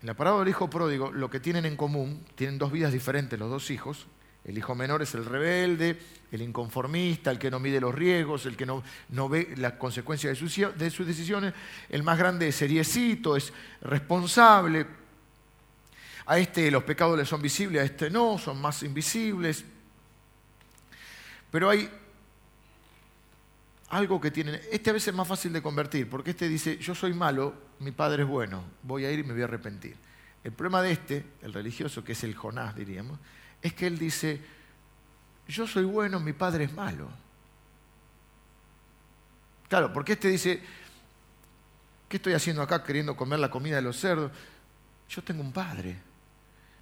[0.00, 3.38] En la parábola del hijo pródigo, lo que tienen en común, tienen dos vidas diferentes
[3.38, 4.06] los dos hijos.
[4.44, 6.00] El hijo menor es el rebelde,
[6.32, 8.82] el inconformista, el que no mide los riesgos, el que no,
[9.28, 11.54] ve las consecuencias de sus, de sus decisiones.
[11.88, 14.86] El más grande es seriecito, es responsable.
[16.26, 19.64] A este los pecados le son visibles, a este no, son más invisibles.
[21.50, 21.90] Pero hay
[23.90, 24.60] algo que tienen.
[24.70, 27.90] Este a veces es más fácil de convertir, porque este dice, yo soy malo, mi
[27.90, 29.96] padre es bueno, voy a ir y me voy a arrepentir.
[30.42, 33.18] El problema de este, el religioso, que es el Jonás, diríamos,
[33.60, 34.40] es que él dice,
[35.46, 37.08] yo soy bueno, mi padre es malo.
[39.68, 40.62] Claro, porque este dice,
[42.08, 44.32] ¿qué estoy haciendo acá queriendo comer la comida de los cerdos?
[45.08, 45.96] Yo tengo un padre.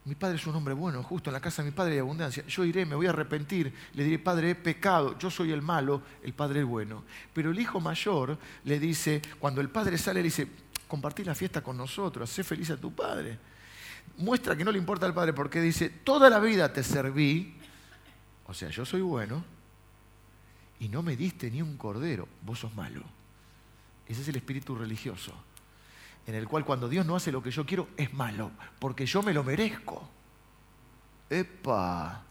[0.04, 2.44] Mi padre es un hombre bueno, justo en la casa de mi padre hay abundancia.
[2.46, 6.02] Yo iré, me voy a arrepentir, le diré, padre, he pecado, yo soy el malo,
[6.22, 7.04] el padre es bueno.
[7.34, 10.48] Pero el hijo mayor le dice, cuando el padre sale, le dice,
[10.88, 13.38] compartí la fiesta con nosotros, sé feliz a tu padre.
[14.16, 17.54] Muestra que no le importa al padre porque dice, toda la vida te serví,
[18.46, 19.44] o sea, yo soy bueno,
[20.78, 23.02] y no me diste ni un cordero, vos sos malo.
[24.08, 25.34] Ese es el espíritu religioso
[26.26, 29.22] en el cual cuando Dios no hace lo que yo quiero es malo, porque yo
[29.22, 30.08] me lo merezco.
[31.28, 32.22] ¡Epa!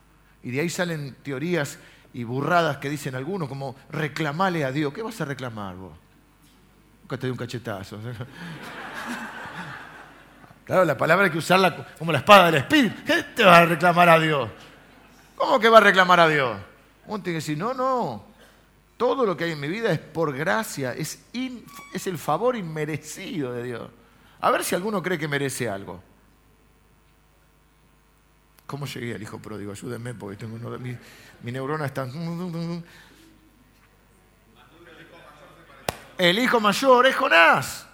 [0.43, 1.79] Y de ahí salen teorías
[2.13, 4.93] y burradas que dicen algunos, como reclamale a Dios.
[4.93, 5.93] ¿Qué vas a reclamar vos?
[7.01, 7.99] Nunca te doy un cachetazo.
[10.69, 13.01] Claro, la palabra hay que usarla como la espada del Espíritu.
[13.03, 14.51] ¿Qué te va a reclamar a Dios?
[15.35, 16.59] ¿Cómo que va a reclamar a Dios?
[17.07, 18.23] Uno tiene que decir, no, no,
[18.99, 23.63] todo lo que hay en mi vida es por gracia, es, el favor inmerecido de
[23.63, 23.89] Dios.
[24.41, 26.03] A ver si alguno cree que merece algo.
[28.67, 29.71] ¿Cómo llegué al hijo pródigo?
[29.71, 30.97] Ayúdenme porque tengo uno mis,
[31.43, 32.09] mi neurona está...
[36.17, 37.87] El hijo mayor es Jonás.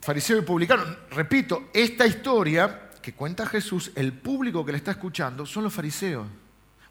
[0.00, 0.84] Fariseo y publicano.
[1.10, 6.26] Repito, esta historia que cuenta Jesús, el público que le está escuchando son los fariseos.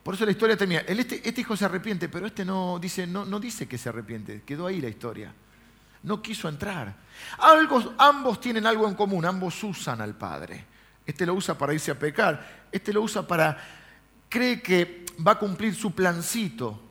[0.04, 0.82] Por eso la historia termina.
[0.82, 4.42] Este, este, hijo se arrepiente, pero este no dice, no, no dice que se arrepiente.
[4.44, 5.34] Quedó ahí la historia.
[6.04, 6.96] No quiso entrar.
[7.98, 10.66] ambos tienen algo en común, ambos usan al Padre.
[11.06, 13.58] Este lo usa para irse a pecar, este lo usa para,
[14.30, 16.91] cree que va a cumplir su plancito,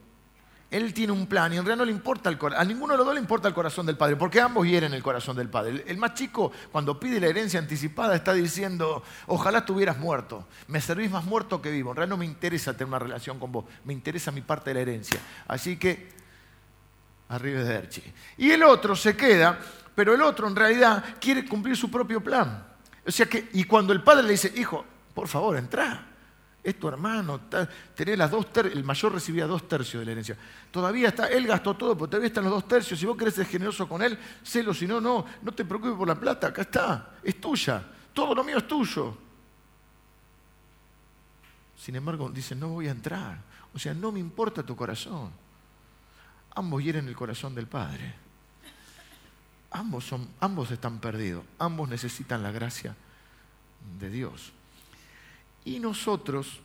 [0.71, 2.63] él tiene un plan y en realidad no le importa el corazón.
[2.63, 5.03] A ninguno de los dos le importa el corazón del padre, porque ambos hieren el
[5.03, 5.85] corazón del padre.
[5.87, 10.47] El más chico, cuando pide la herencia anticipada, está diciendo: Ojalá estuvieras muerto.
[10.69, 11.91] Me servís más muerto que vivo.
[11.91, 13.65] En realidad no me interesa tener una relación con vos.
[13.85, 15.19] Me interesa mi parte de la herencia.
[15.49, 16.09] Así que,
[17.29, 18.03] arriba de Erchi.
[18.39, 19.59] Y el otro se queda,
[19.97, 22.65] pero el otro en realidad quiere cumplir su propio plan.
[23.05, 26.10] O sea que, y cuando el padre le dice: Hijo, por favor, entra
[26.63, 27.41] es tu hermano,
[27.95, 30.37] tenés las dos el mayor recibía dos tercios de la herencia.
[30.71, 33.01] Todavía está, él gastó todo, pero todavía están los dos tercios.
[33.01, 36.07] Si vos querés ser generoso con él, sélo, si no, no, no te preocupes por
[36.07, 39.17] la plata, acá está, es tuya, todo lo mío es tuyo.
[41.77, 43.39] Sin embargo, dice, no voy a entrar.
[43.73, 45.31] O sea, no me importa tu corazón.
[46.55, 48.15] Ambos hieren el corazón del Padre.
[49.71, 51.43] Ambos, son, ambos están perdidos.
[51.59, 52.95] Ambos necesitan la gracia
[53.99, 54.53] de Dios.
[55.65, 56.61] Y nosotros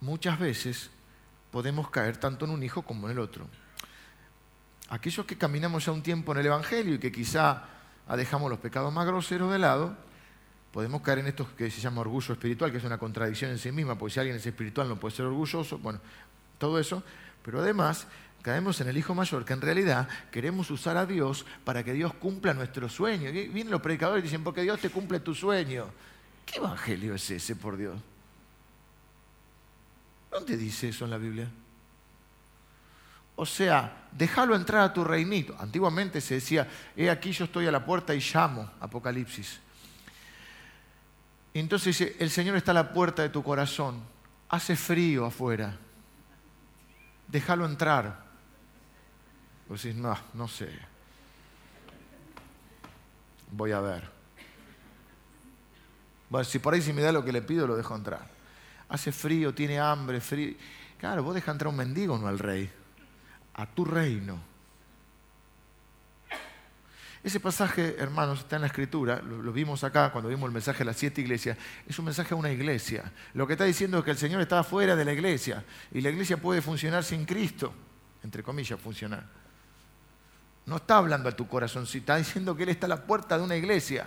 [0.00, 0.90] muchas veces
[1.50, 3.46] podemos caer tanto en un hijo como en el otro.
[4.88, 7.64] Aquellos que caminamos ya un tiempo en el Evangelio y que quizá
[8.16, 9.96] dejamos los pecados más groseros de lado,
[10.72, 13.72] podemos caer en esto que se llama orgullo espiritual, que es una contradicción en sí
[13.72, 16.00] misma, porque si alguien es espiritual no puede ser orgulloso, bueno,
[16.58, 17.02] todo eso,
[17.44, 18.06] pero además
[18.42, 22.14] caemos en el hijo mayor, que en realidad queremos usar a Dios para que Dios
[22.14, 23.28] cumpla nuestro sueño.
[23.28, 25.86] Y vienen los predicadores y dicen, porque Dios te cumple tu sueño.
[26.50, 27.96] ¿Qué evangelio es ese, por Dios?
[30.32, 31.48] ¿Dónde dice eso en la Biblia?
[33.36, 35.54] O sea, déjalo entrar a tu reinito.
[35.60, 39.60] Antiguamente se decía, he aquí yo estoy a la puerta y llamo, Apocalipsis.
[41.54, 44.02] entonces dice, el Señor está a la puerta de tu corazón.
[44.48, 45.78] Hace frío afuera.
[47.28, 48.24] Déjalo entrar.
[49.68, 50.68] Vos decís, no, no sé.
[53.52, 54.19] Voy a ver.
[56.30, 58.26] Bueno, si por ahí si me da lo que le pido, lo dejo entrar.
[58.88, 60.54] Hace frío, tiene hambre, frío.
[60.96, 62.70] Claro, vos dejas entrar un mendigo, no al rey.
[63.54, 64.50] A tu reino.
[67.22, 70.84] Ese pasaje, hermanos, está en la escritura, lo, vimos acá cuando vimos el mensaje de
[70.86, 73.12] las siete iglesias, es un mensaje a una iglesia.
[73.34, 75.62] Lo que está diciendo es que el Señor está fuera de la iglesia
[75.92, 77.74] y la iglesia puede funcionar sin Cristo,
[78.22, 79.24] entre comillas, funcionar.
[80.64, 83.44] No está hablando a tu corazón, está diciendo que Él está a la puerta de
[83.44, 84.06] una iglesia.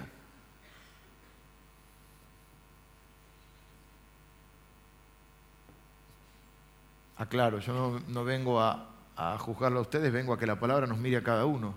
[7.24, 10.98] Aclaro, yo no, vengo a, a juzgarlo a ustedes, vengo a que la palabra nos
[10.98, 11.76] mire a cada uno.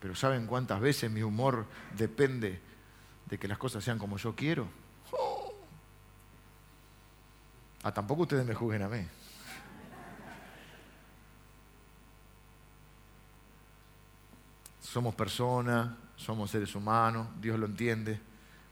[0.00, 1.66] Pero ¿saben cuántas veces mi humor
[1.96, 2.60] depende
[3.26, 4.68] de que las cosas sean como yo quiero?
[7.82, 9.06] Ah, tampoco ustedes me juzguen a mí.
[14.80, 18.18] Somos personas, somos seres humanos, Dios lo entiende,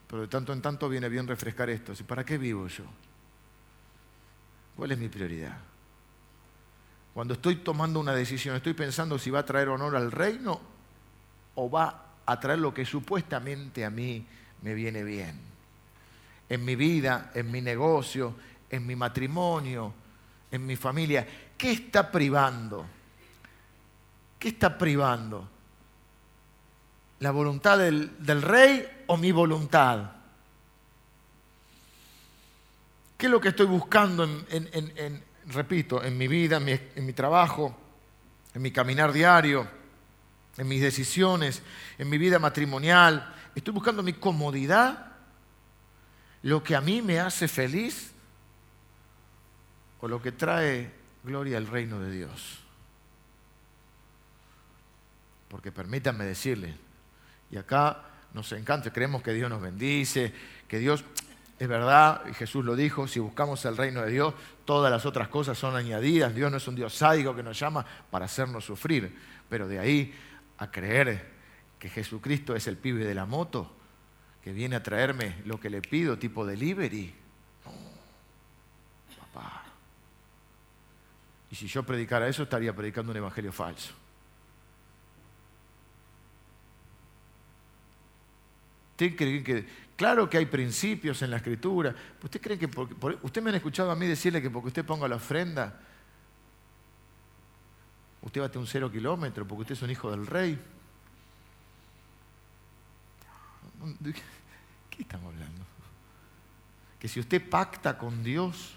[0.09, 1.93] pero de tanto en tanto viene bien refrescar esto.
[2.07, 2.85] ¿Para qué vivo yo?
[4.77, 5.74] ¿Cuál es mi prioridad?
[7.15, 10.61] Cuando estoy tomando una decisión, estoy pensando si va a traer honor al reino
[11.55, 14.27] o va a traer lo que supuestamente a mí
[14.63, 15.39] me viene bien.
[16.49, 18.35] En mi vida, en mi negocio,
[18.69, 19.95] en mi matrimonio,
[20.51, 21.27] en mi familia.
[21.57, 22.85] ¿Qué está privando?
[24.37, 25.49] ¿Qué está privando?
[27.21, 30.11] ¿La voluntad del, rey o mi voluntad?
[33.17, 37.77] ¿Qué es lo que estoy buscando en, repito, en mi vida, en mi, trabajo,
[38.55, 39.69] en mi caminar diario,
[40.57, 41.63] en mis decisiones,
[41.99, 43.35] en mi vida matrimonial?
[43.55, 45.13] ¿Estoy buscando mi comodidad?
[46.43, 48.13] ¿Lo que a mí me hace feliz?
[50.01, 50.93] ¿O lo que trae
[51.23, 52.61] gloria al reino de Dios?
[55.49, 56.75] Porque permítanme decirles,
[57.51, 58.03] y acá
[58.35, 60.35] nos encanta, creemos que Dios nos bendice,
[60.67, 61.05] que Dios,
[61.59, 64.35] es verdad, y Jesús lo dijo, si buscamos el reino de Dios,
[64.65, 66.35] todas las otras cosas son añadidas.
[66.35, 69.17] Dios no es un Dios sádico que nos llama para hacernos sufrir,
[69.49, 70.15] pero de ahí
[70.59, 71.33] a creer
[71.79, 73.71] que Jesucristo es el pibe de la moto,
[74.43, 77.15] que viene a traerme lo que le pido, tipo delivery.
[77.65, 77.73] No,
[79.33, 79.63] papá.
[81.51, 83.93] Y si yo predicara eso, estaría predicando un evangelio falso.
[88.95, 89.67] ¿Usted cree que,
[89.97, 92.69] claro que hay principios en la escritura, ¿usted cree que,
[93.23, 95.81] usted me han escuchado a mí decirle que porque usted ponga la ofrenda,
[98.23, 100.59] usted bate un cero kilómetro, porque usted es un hijo del rey?
[104.91, 105.63] ¿Qué estamos hablando?
[106.99, 108.75] Que si usted pacta con Dios,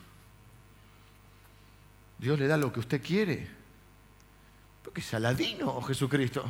[2.18, 3.48] Dios le da lo que usted quiere.
[4.84, 6.46] Porque es Aladino o Jesucristo.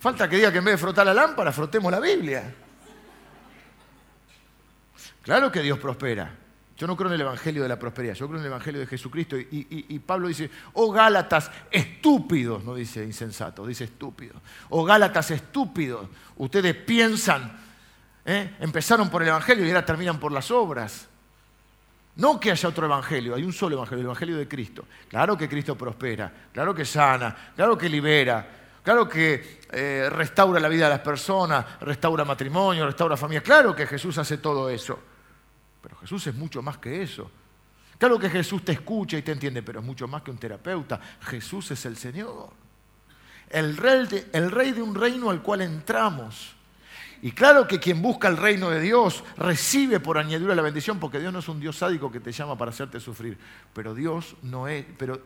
[0.00, 2.54] Falta que diga que en vez de frotar la lámpara, frotemos la Biblia.
[5.22, 6.34] Claro que Dios prospera.
[6.74, 8.86] Yo no creo en el Evangelio de la prosperidad, yo creo en el Evangelio de
[8.86, 9.36] Jesucristo.
[9.38, 14.40] Y, Pablo dice, oh Gálatas estúpidos, no dice insensato, dice estúpidos.
[14.70, 17.60] Oh Gálatas estúpidos, ustedes piensan,
[18.24, 18.56] ¿eh?
[18.60, 21.06] empezaron por el Evangelio y ahora terminan por las obras.
[22.16, 24.86] No que haya otro evangelio, hay un solo evangelio, el evangelio de Cristo.
[25.08, 30.68] Claro que Cristo prospera, claro que sana, claro que libera, Claro que eh, restaura la
[30.68, 33.42] vida de las personas, restaura matrimonio, restaura familia.
[33.42, 34.98] Claro que Jesús hace todo eso.
[35.82, 37.30] Pero Jesús es mucho más que eso.
[37.98, 40.98] Claro que Jesús te escucha y te entiende, pero es mucho más que un terapeuta.
[41.20, 42.50] Jesús es el Señor.
[43.50, 46.54] El rey, de, el rey de un reino al cual entramos.
[47.22, 51.20] Y claro que quien busca el reino de Dios recibe por añadidura la bendición, porque
[51.20, 53.36] Dios no es un Dios sádico que te llama para hacerte sufrir.
[53.74, 55.20] Pero Dios no es, pero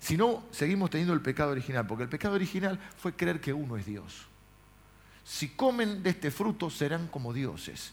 [0.00, 3.76] si no, seguimos teniendo el pecado original, porque el pecado original fue creer que uno
[3.76, 4.26] es Dios.
[5.24, 7.92] Si comen de este fruto serán como dioses.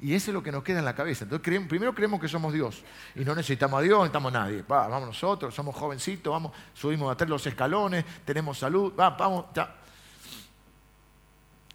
[0.00, 1.24] Y eso es lo que nos queda en la cabeza.
[1.24, 2.82] Entonces, primero creemos que somos Dios
[3.14, 4.64] y no necesitamos a Dios, necesitamos a nadie.
[4.66, 9.74] vamos nosotros, somos jovencitos, vamos, subimos a tres los escalones, tenemos salud, vamos, ya.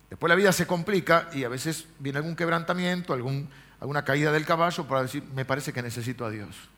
[0.09, 4.85] Después la vida se complica y a veces viene algún quebrantamiento, alguna caída del caballo
[4.85, 6.70] para decir, me parece que necesito a Dios.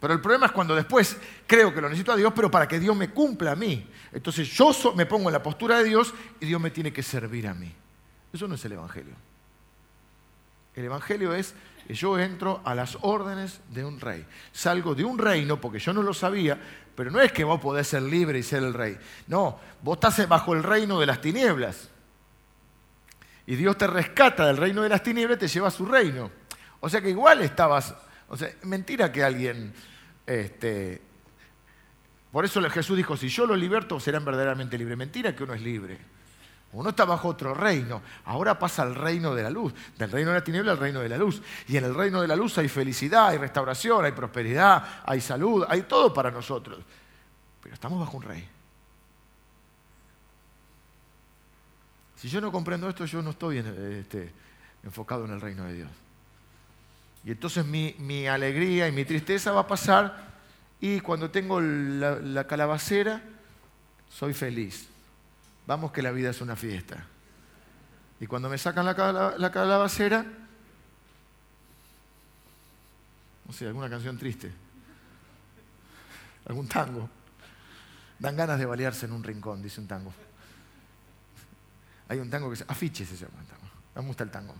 [0.00, 1.16] Pero el problema es cuando después
[1.46, 3.88] creo que lo necesito a Dios, pero para que Dios me cumpla a mí.
[4.12, 7.48] Entonces yo me pongo en la postura de Dios y Dios me tiene que servir
[7.48, 7.72] a mí.
[8.32, 9.14] Eso no es el Evangelio.
[10.74, 11.54] El Evangelio es
[11.86, 14.26] que yo entro a las órdenes de un rey.
[14.52, 16.58] Salgo de un reino porque yo no lo sabía,
[16.94, 18.98] pero no es que vos podés ser libre y ser el rey.
[19.28, 21.90] No, vos estás bajo el reino de las tinieblas.
[23.46, 26.30] Y Dios te rescata del reino de las tinieblas y te lleva a su reino.
[26.80, 27.94] O sea que igual estabas...
[28.28, 29.72] O sea, mentira que alguien
[30.26, 31.00] este,
[32.34, 34.98] por eso Jesús dijo, si yo los liberto, serán verdaderamente libres.
[34.98, 35.96] Mentira que uno es libre.
[36.72, 38.02] Uno está bajo otro reino.
[38.24, 39.72] Ahora pasa al reino de la luz.
[39.96, 41.40] Del reino de la tiniebla al reino de la luz.
[41.68, 45.64] Y en el reino de la luz hay felicidad, hay restauración, hay prosperidad, hay salud,
[45.68, 46.80] hay todo para nosotros.
[47.62, 48.48] Pero estamos bajo un rey.
[52.16, 54.32] Si yo no comprendo esto, yo no estoy este,
[54.82, 55.90] enfocado en el reino de Dios.
[57.24, 60.34] Y entonces mi, alegría y mi tristeza va a pasar
[60.80, 63.22] y cuando tengo la, calabacera,
[64.10, 64.88] soy feliz.
[65.66, 67.06] Vamos que la vida es una fiesta.
[68.20, 70.26] Y cuando me sacan la, la calabacera,
[73.46, 74.52] no sé, alguna canción triste.
[76.46, 77.08] algún tango.
[78.18, 80.12] Dan ganas de balearse en un rincón, dice un tango.
[82.08, 83.70] Hay un tango que se afiche se llama tango.
[83.94, 84.54] Me gusta el tango.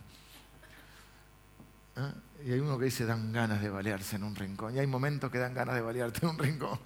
[1.96, 2.12] ¿Ah?
[2.44, 4.76] Y hay uno que dice dan ganas de balearse en un rincón.
[4.76, 6.78] Y hay momentos que dan ganas de balearte en un rincón.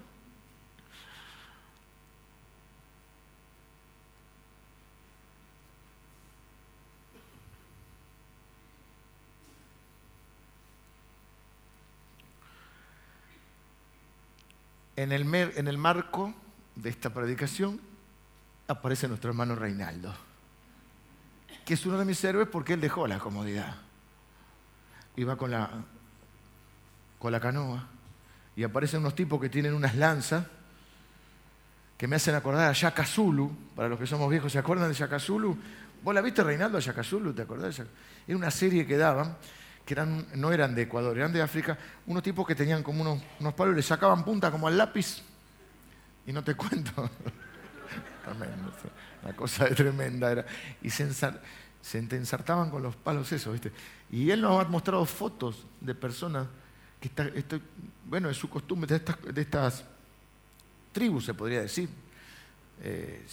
[14.95, 16.33] En el, en el marco
[16.75, 17.81] de esta predicación
[18.69, 20.13] aparece nuestro hermano Reinaldo,
[21.65, 23.88] que es uno de mis héroes porque él dejó la comodidad.
[25.19, 25.69] Iba con la,
[27.19, 27.87] con la canoa
[28.55, 30.45] y aparecen unos tipos que tienen unas lanzas
[31.97, 34.93] que me hacen acordar a Shaka Zulu, para los que somos viejos, ¿se acuerdan de
[34.93, 35.57] Shaka Zulu?
[36.01, 37.33] ¿Vos la viste, Reinaldo, a Shaka Zulu?
[37.33, 37.77] ¿Te acordás?
[37.79, 39.35] Era una serie que daban
[39.85, 39.95] que
[40.35, 43.73] no eran de Ecuador, eran de África, unos tipos que tenían como unos, unos palos
[43.73, 45.23] y le sacaban punta como al lápiz.
[46.25, 46.93] Y no te cuento.
[48.23, 48.71] Tremendo,
[49.23, 50.45] una cosa tremenda era.
[50.81, 51.09] Y se,
[51.97, 53.71] ensartaban con los palos esos, ¿viste?
[54.11, 56.47] Y él nos ha mostrado fotos de personas
[56.99, 57.29] que está,
[58.05, 59.83] bueno, es su costumbre de estas,
[60.91, 61.87] tribus, se podría decir,
[62.81, 63.25] eh,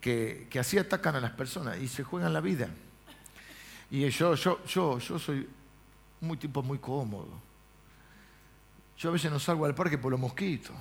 [0.00, 2.68] que, que así atacan a las personas y se juegan la vida.
[3.90, 5.48] Y yo, yo, yo, yo soy
[6.20, 7.28] muy tipo muy cómodo.
[8.98, 10.74] Yo a veces no salgo al parque por los mosquitos.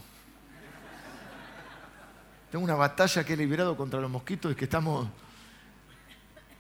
[2.50, 5.08] Tengo una batalla que he liberado contra los mosquitos y que estamos.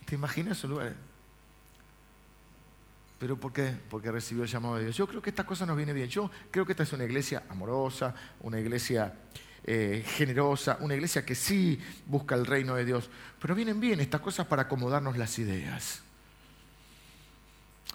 [0.06, 0.94] ¿Te imaginas esos lugar?
[3.20, 3.74] ¿Pero por qué?
[3.90, 4.98] Porque recibió el llamado de Dios.
[4.98, 6.10] Yo creo que esta cosa nos viene bien.
[6.10, 9.14] Yo creo que esta es una iglesia amorosa, una iglesia
[9.64, 13.10] eh, generosa, una iglesia que sí busca el reino de Dios.
[13.40, 16.02] Pero vienen bien estas cosas para acomodarnos las ideas.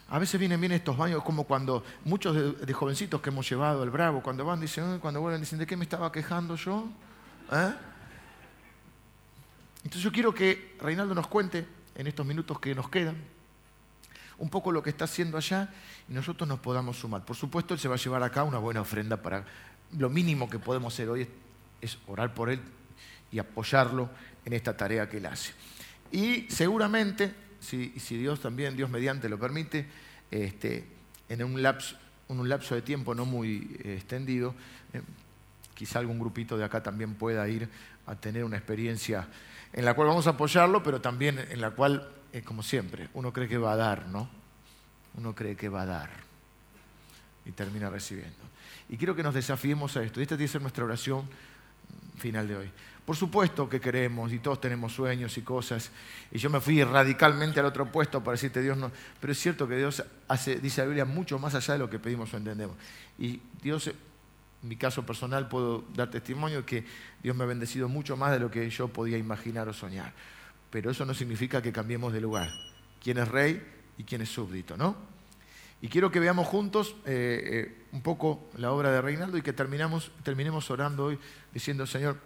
[0.08, 3.90] A veces vienen bien estos baños como cuando muchos de, jovencitos que hemos llevado al
[3.90, 6.88] Bravo, cuando van, dicen, cuando vuelven, dicen, ¿de qué me estaba quejando yo?
[7.52, 7.74] ¿Eh?
[9.84, 11.64] Entonces yo quiero que Reinaldo nos cuente
[11.94, 13.16] en estos minutos que nos quedan
[14.40, 15.72] un poco lo que está haciendo allá
[16.08, 17.24] y nosotros nos podamos sumar.
[17.24, 19.44] Por supuesto, él se va a llevar acá una buena ofrenda para
[19.96, 21.28] lo mínimo que podemos hacer hoy
[21.80, 22.60] es orar por él
[23.30, 24.10] y apoyarlo
[24.44, 25.52] en esta tarea que él hace.
[26.10, 29.86] Y seguramente si, Dios también, Dios mediante lo permite,
[30.30, 30.84] este,
[31.28, 34.54] en un lapso, de tiempo no muy eh, extendido,
[34.92, 35.02] eh,
[35.74, 37.68] quizá algún grupito de acá también pueda ir
[38.06, 39.28] a tener una experiencia
[39.72, 43.32] en la cual vamos a apoyarlo, pero también en la cual, eh, como siempre, uno
[43.32, 44.28] cree que va a dar, ¿no?
[45.14, 46.10] Uno cree que va a dar
[47.44, 48.38] y termina recibiendo.
[48.88, 50.20] Y quiero que nos desafiemos a esto.
[50.20, 51.28] Y esta tiene que ser nuestra oración
[52.18, 52.70] final de hoy.
[53.04, 55.90] Por supuesto que queremos y todos tenemos sueños y cosas.
[56.30, 58.92] Y yo me fui radicalmente al otro puesto para decirte Dios no.
[59.20, 61.98] Pero es cierto que Dios hace, dice la Biblia, mucho más allá de lo que
[61.98, 62.76] pedimos o entendemos.
[63.18, 66.84] Y Dios, en mi caso personal, puedo dar testimonio que
[67.22, 70.12] Dios me ha bendecido mucho más de lo que yo podía imaginar o soñar.
[70.70, 72.50] Pero eso no significa que cambiemos de lugar.
[73.02, 73.62] ¿Quién es rey
[73.98, 74.96] y quién es súbdito, no?
[75.82, 79.54] Y quiero que veamos juntos eh, eh, un poco la obra de Reinaldo y que
[79.54, 81.18] terminemos orando hoy
[81.52, 82.18] diciendo, Señor,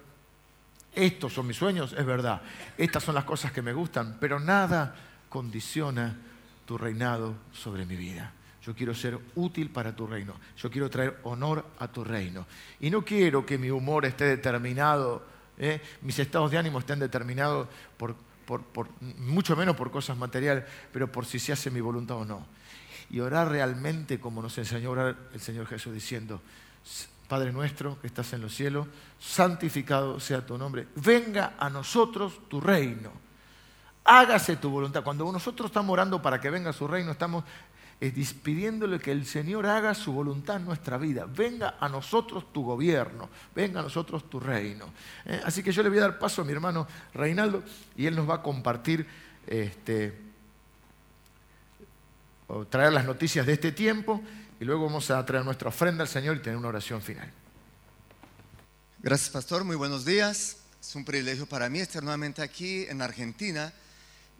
[0.93, 2.41] estos son mis sueños, es verdad.
[2.77, 4.95] Estas son las cosas que me gustan, pero nada
[5.29, 6.17] condiciona
[6.65, 8.31] tu reinado sobre mi vida.
[8.63, 10.33] Yo quiero ser útil para tu reino.
[10.57, 12.47] Yo quiero traer honor a tu reino.
[12.79, 15.23] Y no quiero que mi humor esté determinado,
[15.57, 15.81] ¿eh?
[16.01, 17.67] mis estados de ánimo estén determinados
[17.97, 18.15] por,
[19.17, 22.45] mucho menos por cosas materiales, pero por si se hace mi voluntad o no.
[23.09, 26.41] Y orar realmente como nos enseñó orar el Señor Jesús diciendo,
[27.27, 28.87] Padre nuestro que estás en los cielos,
[29.19, 30.87] santificado sea tu nombre.
[30.95, 33.11] Venga a nosotros tu reino.
[34.03, 35.03] Hágase tu voluntad.
[35.03, 37.43] Cuando nosotros estamos orando para que venga su reino, estamos
[38.01, 41.25] eh, pidiéndole que el Señor haga su voluntad en nuestra vida.
[41.25, 44.91] Venga a nosotros tu gobierno, venga a nosotros tu reino.
[45.25, 47.63] Eh, así que yo le voy a dar paso a mi hermano Reinaldo
[47.95, 49.07] y él nos va a compartir,
[49.47, 50.19] este,
[52.69, 54.21] traer las noticias de este tiempo
[54.59, 57.31] y luego vamos a traer nuestra ofrenda al Señor y tener una oración final.
[58.99, 59.63] Gracias, pastor.
[59.63, 60.57] Muy buenos días.
[60.81, 63.73] Es un privilegio para mí estar nuevamente aquí en Argentina.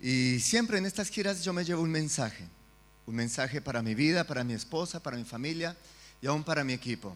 [0.01, 2.47] Y siempre en estas giras yo me llevo un mensaje.
[3.06, 5.76] Un mensaje para mi vida, para mi esposa, para mi familia
[6.22, 7.16] y aún para mi equipo.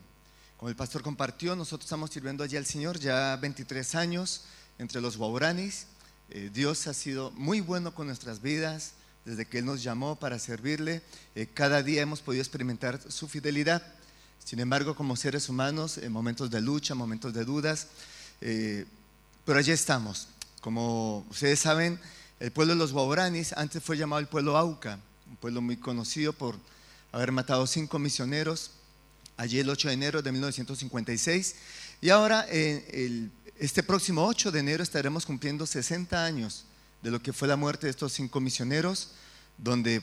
[0.57, 4.43] Como el pastor compartió, nosotros estamos sirviendo allí al Señor ya 23 años
[4.77, 5.87] entre los Wauranis.
[6.29, 8.93] Eh, Dios ha sido muy bueno con nuestras vidas
[9.25, 11.01] desde que Él nos llamó para servirle,
[11.35, 13.83] eh, cada día hemos podido experimentar su fidelidad.
[14.43, 17.87] Sin embargo, como seres humanos, en momentos de lucha, momentos de dudas,
[18.41, 18.85] eh,
[19.45, 20.29] pero allí estamos.
[20.61, 21.99] Como ustedes saben,
[22.39, 26.33] el pueblo de los Wauranis antes fue llamado el pueblo Auca, un pueblo muy conocido
[26.33, 26.55] por
[27.11, 28.71] haber matado cinco misioneros
[29.37, 31.55] allí el 8 de enero de 1956.
[32.01, 36.65] Y ahora, el, este próximo 8 de enero, estaremos cumpliendo 60 años
[37.01, 39.11] de lo que fue la muerte de estos cinco misioneros,
[39.57, 40.01] donde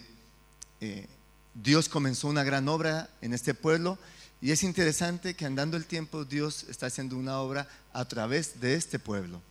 [0.80, 1.06] eh,
[1.54, 3.98] Dios comenzó una gran obra en este pueblo.
[4.40, 8.74] Y es interesante que andando el tiempo Dios está haciendo una obra a través de
[8.74, 9.42] este pueblo.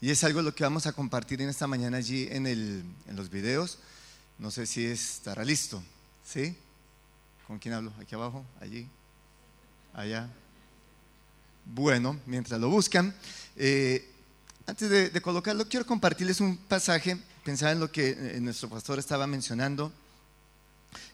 [0.00, 2.84] Y es algo lo que vamos a compartir en esta mañana allí en
[3.16, 3.78] los videos.
[4.38, 5.82] No sé si estará listo.
[6.24, 6.56] ¿Sí?
[7.46, 7.92] ¿Con quién hablo?
[8.00, 8.88] Aquí abajo, allí,
[9.92, 10.28] allá.
[11.64, 13.14] Bueno, mientras lo buscan,
[13.56, 14.08] eh,
[14.66, 17.18] antes de, colocarlo, quiero compartirles un pasaje.
[17.44, 19.92] Pensaba en lo que eh, nuestro pastor estaba mencionando.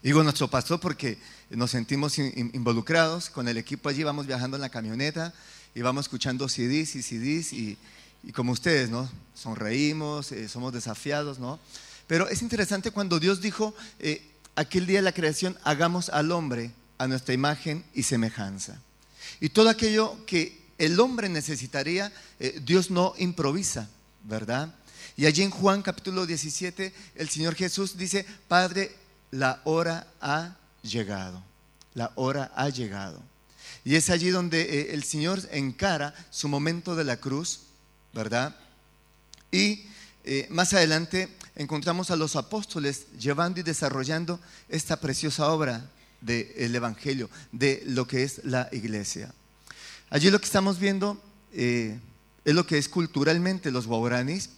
[0.03, 1.19] Digo nuestro pastor porque
[1.51, 5.33] nos sentimos involucrados con el equipo allí, vamos viajando en la camioneta
[5.75, 7.79] y vamos escuchando CDs y CDs y,
[8.33, 9.09] como ustedes, ¿no?
[9.35, 11.59] Sonreímos, eh, somos desafiados, ¿no?
[12.09, 13.75] Pero es interesante cuando Dios dijo,
[14.57, 18.81] aquel día de la creación, hagamos al hombre a nuestra imagen y semejanza.
[19.41, 23.89] Y todo aquello que el hombre necesitaría, eh, Dios no improvisa,
[24.25, 24.75] ¿verdad?
[25.17, 28.95] Y allí en Juan capítulo 17, el Señor Jesús dice, Padre,
[29.31, 31.43] la hora ha llegado,
[31.95, 33.23] la hora ha llegado.
[33.85, 37.61] Y es allí donde eh, el Señor encara su momento de la cruz,
[38.13, 38.57] ¿verdad?
[39.53, 39.85] Y
[40.31, 47.31] eh, más adelante encontramos a los apóstoles llevando y desarrollando esta preciosa obra del Evangelio,
[47.51, 49.33] de lo que es la iglesia.
[50.11, 51.19] Allí lo que estamos viendo
[51.55, 51.99] eh,
[52.45, 54.51] es lo que es culturalmente los guauranis.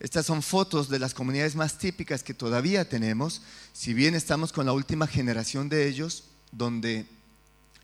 [0.00, 3.42] Estas son fotos de las comunidades más típicas que todavía tenemos,
[3.74, 7.04] si bien estamos con la última generación de ellos, donde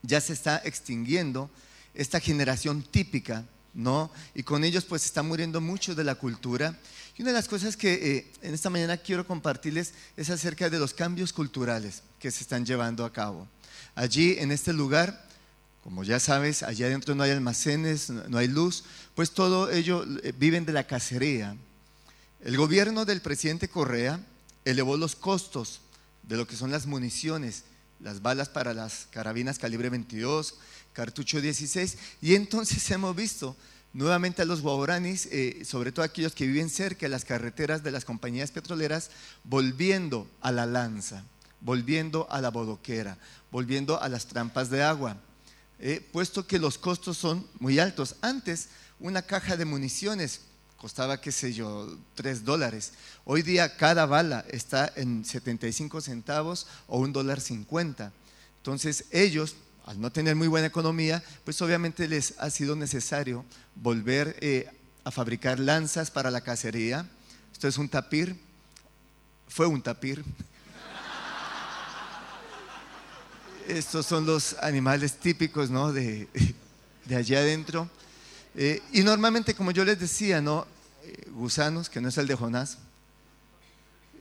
[0.01, 1.51] ya se está extinguiendo
[1.93, 4.11] esta generación típica, ¿no?
[4.35, 6.79] Y con ellos pues está muriendo mucho de la cultura
[7.17, 10.79] y una de las cosas que eh, en esta mañana quiero compartirles es acerca de
[10.79, 13.47] los cambios culturales que se están llevando a cabo.
[13.95, 15.25] Allí, en este lugar,
[15.85, 18.85] como ya sabes, allá adentro no hay almacenes, no hay luz,
[19.15, 21.57] pues todo ello eh, viven de la cacería.
[22.43, 24.19] El gobierno del presidente Correa
[24.65, 25.81] elevó los costos
[26.25, 27.65] de lo que son las municiones,
[28.01, 30.57] las balas para las carabinas calibre 22,
[30.93, 33.57] cartucho 16, y entonces hemos visto
[33.95, 37.93] nuevamente a los guauranis, eh, sobre todo aquellos que viven cerca de las carreteras de
[37.93, 39.11] las compañías petroleras,
[39.45, 41.25] volviendo a la lanza,
[41.61, 43.17] volviendo a la bodoquera,
[43.51, 45.17] volviendo a las trampas de agua,
[45.79, 48.17] eh, puesto que los costos son muy altos.
[48.21, 48.69] Antes,
[48.99, 50.41] una caja de municiones
[50.77, 52.93] costaba, qué sé yo, 3 dólares.
[53.25, 58.13] Hoy día cada bala está en 75 centavos o un dólar 50.
[58.59, 64.35] Entonces ellos al no tener muy buena economía, pues obviamente les ha sido necesario volver
[64.41, 64.67] eh,
[65.05, 67.07] a fabricar lanzas para la cacería.
[67.53, 68.35] Esto es un tapir,
[69.47, 70.25] fue un tapir.
[73.69, 75.93] Estos son los animales típicos ¿no?
[75.93, 76.29] de,
[77.15, 77.91] allá adentro.
[78.55, 80.67] Eh, y normalmente, como yo les decía, ¿no?
[81.03, 82.79] Eh, gusanos, que no es el de Jonás,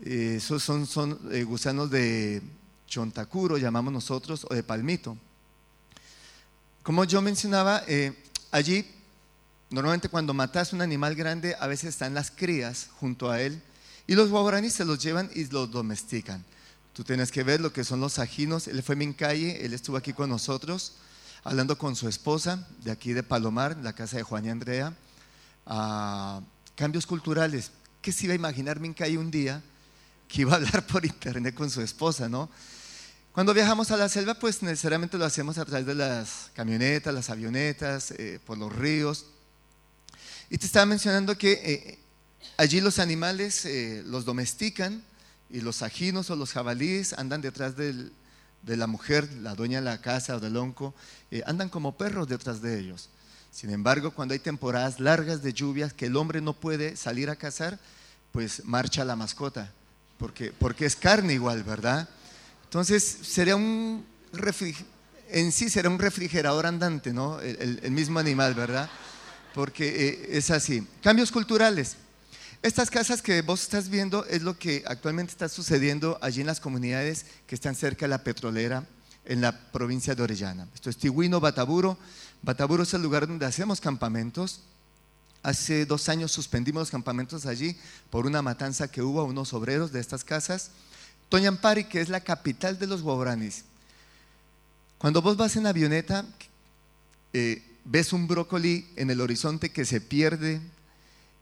[0.03, 2.41] esos son, son gusanos de
[2.87, 5.17] chontacuro, llamamos nosotros, o de palmito.
[6.83, 8.13] Como yo mencionaba, eh,
[8.51, 8.85] allí
[9.69, 13.63] normalmente cuando matas un animal grande, a veces están las crías junto a él
[14.05, 16.43] y los guaraníes se los llevan y los domestican.
[16.91, 18.67] Tú tienes que ver lo que son los ajinos.
[18.67, 20.95] Él fue en calle, él estuvo aquí con nosotros,
[21.45, 24.93] hablando con su esposa de aquí de Palomar, la casa de Juan y Andrea.
[25.65, 26.41] a
[26.75, 27.71] cambios culturales.
[28.01, 29.63] ¿Qué se iba a imaginar Mincaye un día
[30.27, 32.49] que iba a hablar por internet con su esposa, no?
[33.33, 37.31] Cuando viajamos a la selva, pues necesariamente lo hacemos a través de las camionetas, las
[37.31, 39.25] avionetas, eh, por los ríos.
[40.51, 41.99] Y te estaba mencionando que eh,
[42.57, 45.03] allí los animales eh, los domestican
[45.49, 48.11] y los ajinos o los jabalíes andan detrás de
[48.67, 50.93] la mujer, la dueña de la casa o del onco,
[51.47, 53.09] andan como perros detrás de ellos.
[53.51, 57.35] Sin embargo, cuando hay temporadas largas de lluvias que el hombre no puede salir a
[57.35, 57.79] cazar,
[58.31, 59.71] pues marcha la mascota,
[60.19, 62.07] porque, porque es carne igual, ¿verdad?
[62.73, 64.03] Entonces, sería un
[65.29, 67.39] en sí será un refrigerador andante, ¿no?
[67.39, 68.89] El, mismo animal, ¿verdad?
[69.53, 70.87] Porque eh, es así.
[71.03, 71.97] Cambios culturales.
[72.63, 76.59] Estas casas que vos estás viendo es lo que actualmente está sucediendo allí en las
[76.59, 78.87] comunidades que están cerca de la petrolera
[79.25, 80.67] en la provincia de Orellana.
[80.73, 81.99] Esto es Tihuino, Bataburo.
[82.41, 84.61] Bataburo es el lugar donde hacemos campamentos.
[85.43, 87.77] Hace dos años suspendimos los campamentos allí
[88.09, 90.71] por una matanza que hubo a unos obreros de estas casas.
[91.29, 93.63] Toñampari, que es la capital de los guauranis.
[94.97, 96.25] Cuando vos vas en avioneta,
[97.33, 100.61] eh, ves un brócoli en el horizonte que se pierde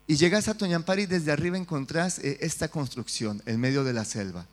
[0.07, 4.05] y llegas a Toñampari y desde arriba encontrás eh, esta construcción en medio de la
[4.05, 4.45] selva.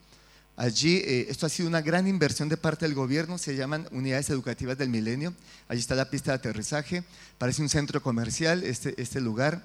[0.57, 4.29] Allí, eh, esto ha sido una gran inversión de parte del gobierno, se llaman unidades
[4.29, 5.33] educativas del milenio.
[5.69, 7.05] Allí está la pista de aterrizaje,
[7.39, 9.65] parece un centro comercial este, este lugar.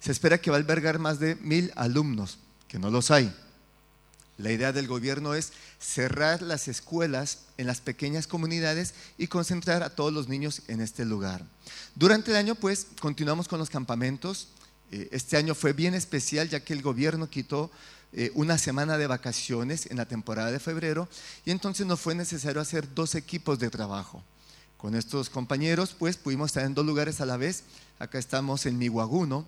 [0.00, 2.38] Se espera que va a albergar más de mil alumnos,
[2.68, 3.30] que no los hay.
[4.40, 9.90] La idea del gobierno es cerrar las escuelas en las pequeñas comunidades y concentrar a
[9.90, 11.44] todos los niños en este lugar.
[11.94, 14.48] Durante el año, pues, continuamos con los campamentos.
[14.92, 17.70] Eh, este año fue bien especial ya que el gobierno quitó
[18.12, 21.08] eh, una semana de vacaciones en la temporada de febrero
[21.44, 24.24] y entonces nos fue necesario hacer dos equipos de trabajo.
[24.78, 27.64] Con estos compañeros, pues, pudimos estar en dos lugares a la vez.
[27.98, 29.46] Acá estamos en Miguaguno,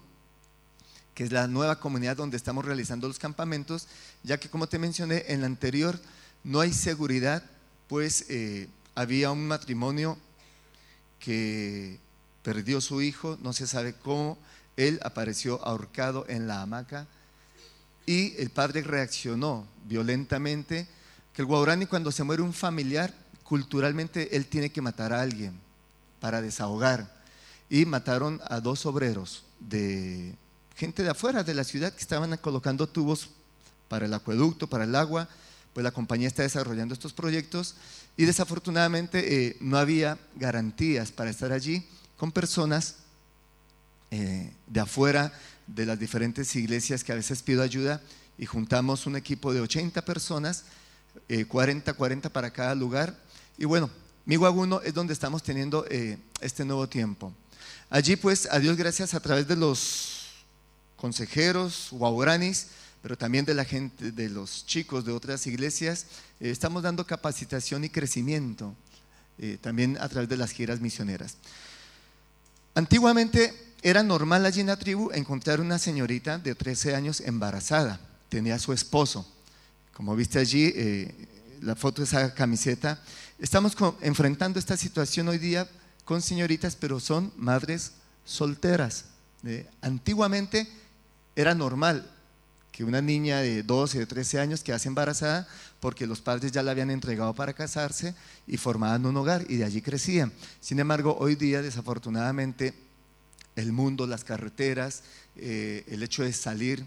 [1.14, 3.86] que es la nueva comunidad donde estamos realizando los campamentos,
[4.22, 5.98] ya que como te mencioné en la anterior,
[6.44, 7.42] no hay seguridad,
[7.88, 10.18] pues eh, había un matrimonio
[11.18, 11.98] que
[12.42, 14.38] perdió su hijo, no se sabe cómo,
[14.76, 17.06] él apareció ahorcado en la hamaca
[18.06, 20.88] y el padre reaccionó violentamente,
[21.32, 25.58] que el guaurani cuando se muere un familiar, culturalmente él tiene que matar a alguien
[26.20, 27.22] para desahogar.
[27.70, 30.34] Y mataron a dos obreros de
[30.82, 33.28] gente de afuera de la ciudad que estaban colocando tubos
[33.86, 35.28] para el acueducto, para el agua,
[35.72, 37.76] pues la compañía está desarrollando estos proyectos
[38.16, 42.96] y desafortunadamente eh, no había garantías para estar allí con personas
[44.10, 45.32] eh, de afuera
[45.68, 48.02] de las diferentes iglesias que a veces pido ayuda
[48.36, 50.64] y juntamos un equipo de 80 personas,
[51.46, 53.16] 40, eh, 40 para cada lugar.
[53.56, 53.88] Y bueno,
[54.26, 55.86] Miguaguno es donde estamos teniendo
[56.40, 57.32] este nuevo tiempo.
[57.88, 60.11] Allí pues, a Dios gracias a través de los
[61.02, 62.68] consejeros, guauranis,
[63.02, 66.06] pero también de la gente, de los chicos de otras iglesias,
[66.38, 68.72] eh, estamos dando capacitación y crecimiento,
[69.36, 71.38] eh, también a través de las giras misioneras.
[72.76, 77.98] Antiguamente era normal allí en la tribu encontrar una señorita de 13 años embarazada,
[78.28, 79.26] tenía a su esposo.
[79.94, 81.12] Como viste allí, eh,
[81.62, 83.02] la foto de esa camiseta.
[83.40, 85.68] Estamos enfrentando esta situación hoy día
[86.04, 87.90] con señoritas, pero son madres
[88.24, 89.06] solteras.
[89.80, 90.68] antiguamente
[91.36, 92.08] era normal
[92.72, 95.46] que una niña de 12 o 13 años quedase embarazada
[95.78, 98.14] porque los padres ya la habían entregado para casarse
[98.46, 100.32] y formaban un hogar y de allí crecían.
[100.60, 102.74] Sin embargo, hoy día desafortunadamente
[103.56, 105.02] el mundo, las carreteras,
[105.36, 106.86] eh, el hecho de salir,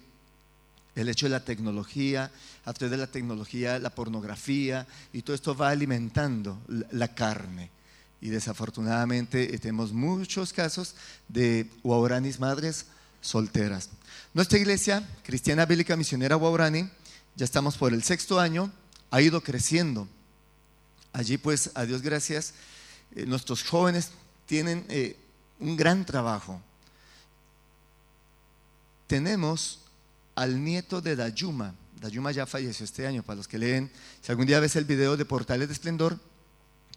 [0.95, 2.31] el hecho de la tecnología,
[2.63, 6.59] a través de la tecnología, la pornografía, y todo esto va alimentando
[6.91, 7.69] la carne.
[8.21, 10.95] Y desafortunadamente eh, tenemos muchos casos
[11.27, 12.87] de uauranis madres
[13.21, 13.89] solteras.
[14.35, 16.89] Nuestra iglesia, Cristiana Bíblica Misionera Guaurani,
[17.37, 18.69] ya estamos por el sexto año,
[19.09, 20.09] ha ido creciendo.
[21.13, 22.53] Allí pues, a Dios gracias,
[23.15, 24.11] eh, nuestros jóvenes
[24.45, 25.15] tienen eh,
[25.57, 26.61] un gran trabajo.
[29.07, 29.79] Tenemos
[30.35, 31.73] al nieto de Dayuma.
[32.01, 33.89] Dayuma ya falleció este año, para los que leen,
[34.21, 36.19] si algún día ves el video de Portales de Esplendor,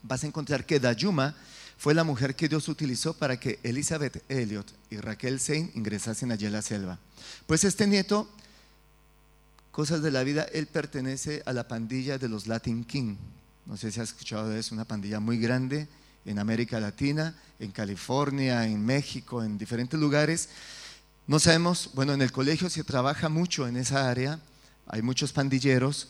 [0.03, 1.36] vas a encontrar que Dayuma
[1.79, 6.45] fue la mujer que Dios utilizó para que Elizabeth Elliot y Raquel Sein ingresasen allí
[6.47, 6.99] a la selva.
[7.47, 8.29] Pues este nieto,
[9.70, 13.14] cosas de la vida, él pertenece a la pandilla de los Latin King.
[13.64, 15.87] No sé si has escuchado de eso, una pandilla muy grande
[16.24, 20.49] en América Latina, en California, en México, en diferentes lugares.
[21.29, 24.41] No sabemos, bueno, en el colegio se trabaja mucho en esa área,
[24.89, 26.09] hay muchos pandilleros,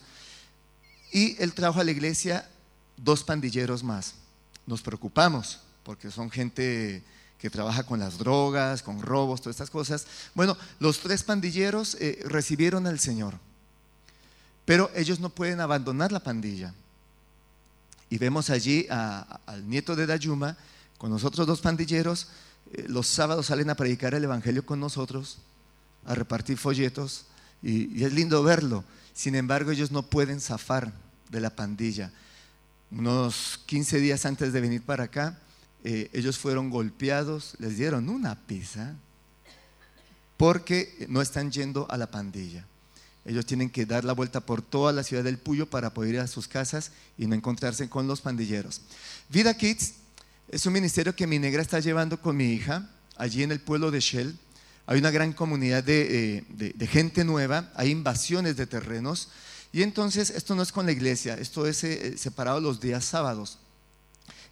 [1.12, 2.48] y él trajo a la iglesia
[2.96, 4.14] dos pandilleros más
[4.68, 7.02] nos preocupamos, porque son gente
[7.38, 10.06] que trabaja con las drogas, con robos, todas estas cosas.
[10.34, 13.38] Bueno, los tres pandilleros eh, recibieron al Señor,
[14.66, 16.74] pero ellos no pueden abandonar la pandilla.
[18.10, 20.56] Y vemos allí al nieto de Dayuma
[20.98, 22.28] con nosotros dos pandilleros.
[22.72, 25.38] Eh, los sábados salen a predicar el Evangelio con nosotros,
[26.04, 27.24] a repartir folletos,
[27.62, 28.84] y es lindo verlo.
[29.14, 30.92] Sin embargo, ellos no pueden zafar
[31.30, 32.12] de la pandilla
[32.90, 35.38] unos 15 días antes de venir para acá,
[35.84, 38.94] eh, ellos fueron golpeados, les dieron una pizza
[40.36, 42.66] porque no están yendo a la pandilla.
[43.24, 46.20] Ellos tienen que dar la vuelta por toda la ciudad del Puyo para poder ir
[46.20, 48.80] a sus casas y no encontrarse con los pandilleros.
[49.28, 49.94] Vida Kids
[50.48, 53.90] es un ministerio que mi negra está llevando con mi hija allí en el pueblo
[53.90, 54.38] de Shell.
[54.86, 59.28] Hay una gran comunidad de eh, gente nueva, hay invasiones de terrenos
[59.72, 63.58] y entonces esto no es con la iglesia, esto es eh, separado los días sábados.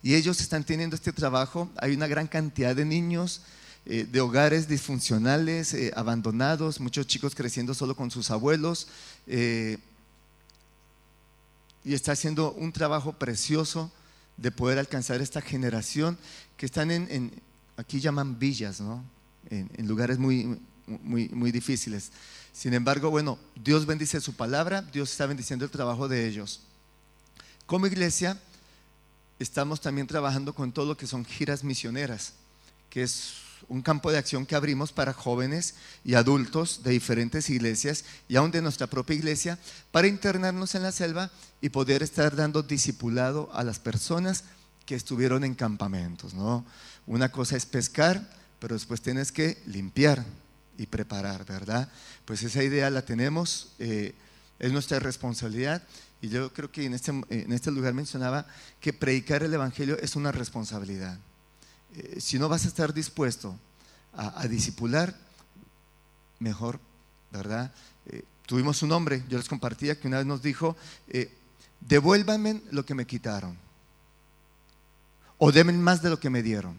[0.02, 3.40] Y ellos están teniendo este trabajo, hay una gran cantidad de niños
[3.86, 8.88] eh, de hogares disfuncionales, eh, abandonados, muchos chicos creciendo solo con sus abuelos.
[9.26, 9.78] y
[11.94, 13.92] está haciendo un trabajo precioso
[14.36, 16.18] de poder alcanzar esta generación
[16.56, 17.32] que están en,
[17.76, 19.04] aquí llaman villas, ¿no?
[19.50, 22.10] en, lugares muy, muy difíciles.
[22.56, 26.62] Sin embargo, bueno, Dios bendice su palabra, Dios está bendiciendo el trabajo de ellos.
[27.66, 28.40] Como iglesia,
[29.38, 32.32] estamos también trabajando con todo lo que son giras misioneras,
[32.88, 33.34] que es
[33.68, 38.50] un campo de acción que abrimos para jóvenes y adultos de diferentes iglesias y aún
[38.52, 39.58] de nuestra propia iglesia
[39.90, 41.30] para internarnos en la selva
[41.60, 44.44] y poder estar dando discipulado a las personas
[44.86, 46.32] que estuvieron en campamentos.
[46.32, 46.64] ¿no?
[47.06, 48.30] Una cosa es pescar,
[48.60, 50.24] pero después tienes que limpiar
[50.78, 51.90] y preparar, ¿verdad?
[52.24, 54.14] Pues esa idea la tenemos, eh,
[54.58, 55.82] es nuestra responsabilidad
[56.20, 58.46] y yo creo que en este, en este lugar mencionaba
[58.80, 61.18] que predicar el Evangelio es una responsabilidad.
[61.94, 63.58] Eh, si no vas a estar dispuesto
[64.14, 65.14] a, a disipular,
[66.38, 66.80] mejor,
[67.30, 67.72] ¿verdad?
[68.06, 70.76] Eh, tuvimos un hombre, yo les compartía, que una vez nos dijo,
[71.80, 73.56] devuélvanme lo que me quitaron,
[75.38, 76.76] o denme más de lo que me dieron.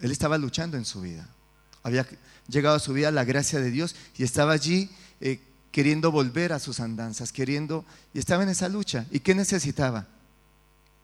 [0.00, 1.28] Él estaba luchando en su vida.
[1.82, 2.06] Había
[2.48, 4.90] llegado a su vida la gracia de Dios y estaba allí
[5.72, 9.06] queriendo volver a sus andanzas, queriendo, y estaba en esa lucha.
[9.10, 10.06] ¿Y qué necesitaba?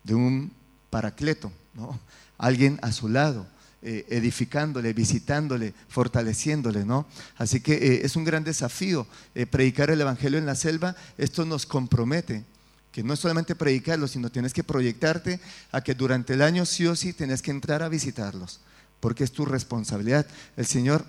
[0.05, 0.53] De un
[0.91, 1.99] paracleto, ¿no?
[2.39, 3.47] alguien a su lado,
[3.83, 7.07] eh, edificándole, visitándole, fortaleciéndole, ¿no?
[7.37, 10.97] Así que eh, es un gran desafío eh, predicar el Evangelio en la selva.
[11.17, 12.45] Esto nos compromete,
[12.93, 15.41] que no es solamente predicarlo, sino tienes que proyectarte
[15.73, 18.61] a que durante el año sí o sí tienes que entrar a visitarlos,
[19.01, 20.27] porque es tu responsabilidad.
[20.57, 21.05] El Señor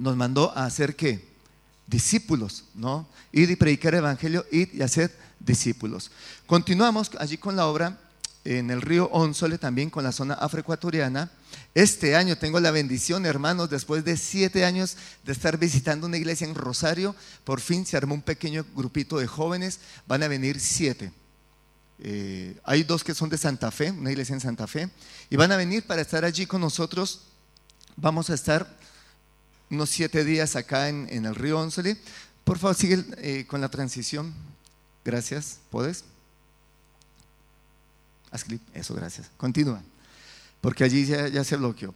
[0.00, 1.28] nos mandó a hacer qué?
[1.86, 3.06] Discípulos, ¿no?
[3.32, 6.10] Ir y predicar el Evangelio, ir y hacer discípulos.
[6.46, 7.98] Continuamos allí con la obra
[8.44, 11.30] en el río Onsole, también con la zona afroecuatoriana.
[11.74, 16.46] Este año tengo la bendición, hermanos, después de siete años de estar visitando una iglesia
[16.46, 21.12] en Rosario, por fin se armó un pequeño grupito de jóvenes, van a venir siete.
[21.98, 24.88] Eh, hay dos que son de Santa Fe, una iglesia en Santa Fe,
[25.28, 27.20] y van a venir para estar allí con nosotros.
[27.96, 28.79] Vamos a estar
[29.70, 31.96] unos siete días acá en, el río Onsole.
[32.44, 34.34] Por favor, sigue eh, con la transición.
[35.04, 35.58] Gracias.
[35.70, 36.04] ¿Puedes?
[38.30, 38.44] Haz
[38.74, 39.30] eso, gracias.
[39.36, 39.82] Continúa,
[40.60, 41.94] porque allí ya, se bloqueó.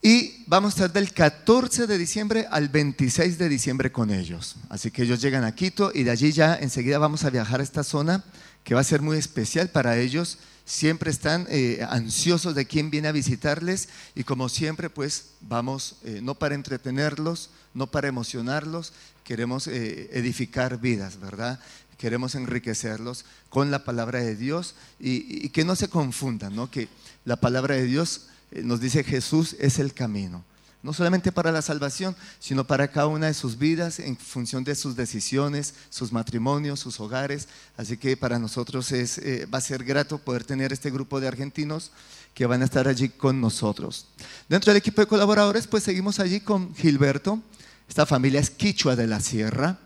[0.00, 4.56] Y vamos a estar del 14 de diciembre al 26 de diciembre con ellos.
[4.68, 7.62] Así que ellos llegan a Quito y de allí ya enseguida vamos a viajar a
[7.62, 8.22] esta zona
[8.62, 10.38] que va a ser muy especial para ellos.
[10.66, 16.20] Siempre están eh, ansiosos de quién viene a visitarles y como siempre pues vamos eh,
[16.22, 18.94] no para entretenerlos, no para emocionarlos,
[19.24, 21.60] queremos eh, edificar vidas, ¿verdad?
[21.98, 26.70] queremos enriquecerlos con la palabra de Dios y, que no se confundan, ¿no?
[26.70, 26.88] que
[27.24, 30.44] la palabra de Dios nos dice Jesús es el camino,
[30.84, 34.74] no solamente para la salvación, sino para cada una de sus vidas en función de
[34.74, 37.48] sus decisiones, sus matrimonios, sus hogares.
[37.78, 41.28] Así que para nosotros es, eh, va a ser grato poder tener este grupo de
[41.28, 41.90] argentinos
[42.34, 44.08] que van a estar allí con nosotros.
[44.46, 47.40] Dentro del equipo de colaboradores, pues seguimos allí con Gilberto.
[47.88, 49.78] Esta familia es Quichua de la Sierra.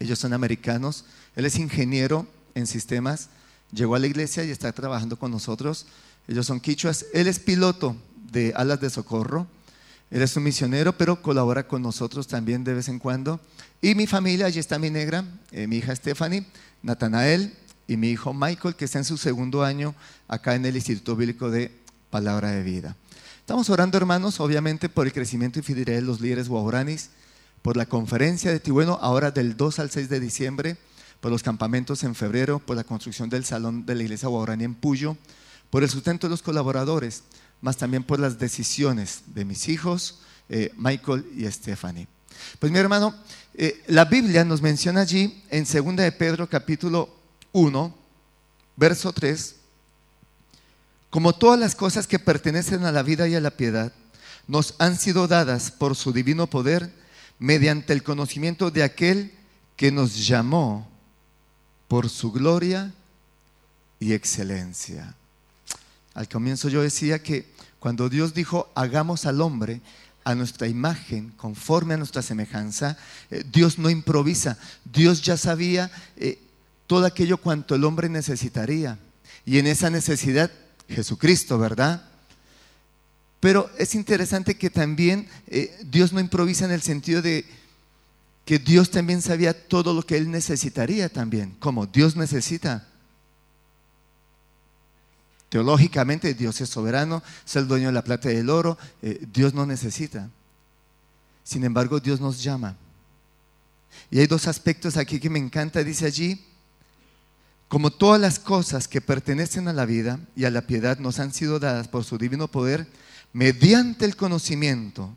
[0.00, 1.04] Ellos son americanos.
[1.36, 3.28] Él es ingeniero en sistemas.
[3.70, 5.86] Llegó a la iglesia y está trabajando con nosotros.
[6.26, 7.06] Ellos son quichuas.
[7.14, 7.94] Él es piloto
[8.32, 9.46] de alas de socorro.
[10.10, 13.40] Él es un misionero, pero colabora con nosotros también de vez en cuando.
[13.82, 16.46] Y mi familia, allí está mi negra, eh, mi hija Stephanie,
[16.82, 17.54] Natanael
[17.86, 19.94] y mi hijo Michael, que está en su segundo año
[20.26, 21.70] acá en el Instituto Bíblico de
[22.10, 22.96] Palabra de Vida.
[23.40, 27.10] Estamos orando, hermanos, obviamente por el crecimiento y fidelidad de los líderes guauranis
[27.62, 30.76] por la conferencia de Tibueno, ahora del 2 al 6 de diciembre,
[31.20, 34.74] por los campamentos en febrero, por la construcción del salón de la iglesia Guarani en
[34.74, 35.16] Puyo,
[35.70, 37.24] por el sustento de los colaboradores,
[37.60, 42.08] más también por las decisiones de mis hijos, eh, Michael y Stephanie.
[42.58, 43.14] Pues mi hermano,
[43.54, 47.14] eh, la Biblia nos menciona allí en 2 de Pedro capítulo
[47.52, 47.94] 1,
[48.76, 49.56] verso 3,
[51.10, 53.92] como todas las cosas que pertenecen a la vida y a la piedad,
[54.46, 56.92] nos han sido dadas por su divino poder,
[57.38, 59.32] mediante el conocimiento de aquel
[59.76, 60.88] que nos llamó
[61.86, 62.92] por su gloria
[64.00, 65.14] y excelencia.
[66.18, 67.46] Al comienzo yo decía que
[67.78, 69.80] cuando Dios dijo, hagamos al hombre
[70.24, 72.98] a nuestra imagen, conforme a nuestra semejanza,
[73.30, 76.40] eh, Dios no improvisa, Dios ya sabía eh,
[76.88, 78.98] todo aquello cuanto el hombre necesitaría.
[79.46, 80.50] Y en esa necesidad,
[80.88, 82.02] Jesucristo, ¿verdad?
[83.38, 87.44] Pero es interesante que también eh, Dios no improvisa en el sentido de
[88.44, 92.87] que Dios también sabía todo lo que Él necesitaría también, como Dios necesita.
[95.48, 99.54] Teológicamente Dios es soberano, es el dueño de la plata y del oro, eh, Dios
[99.54, 100.28] no necesita.
[101.42, 102.76] Sin embargo, Dios nos llama.
[104.10, 106.44] Y hay dos aspectos aquí que me encanta, dice allí,
[107.68, 111.32] como todas las cosas que pertenecen a la vida y a la piedad nos han
[111.32, 112.86] sido dadas por su divino poder,
[113.32, 115.14] mediante el conocimiento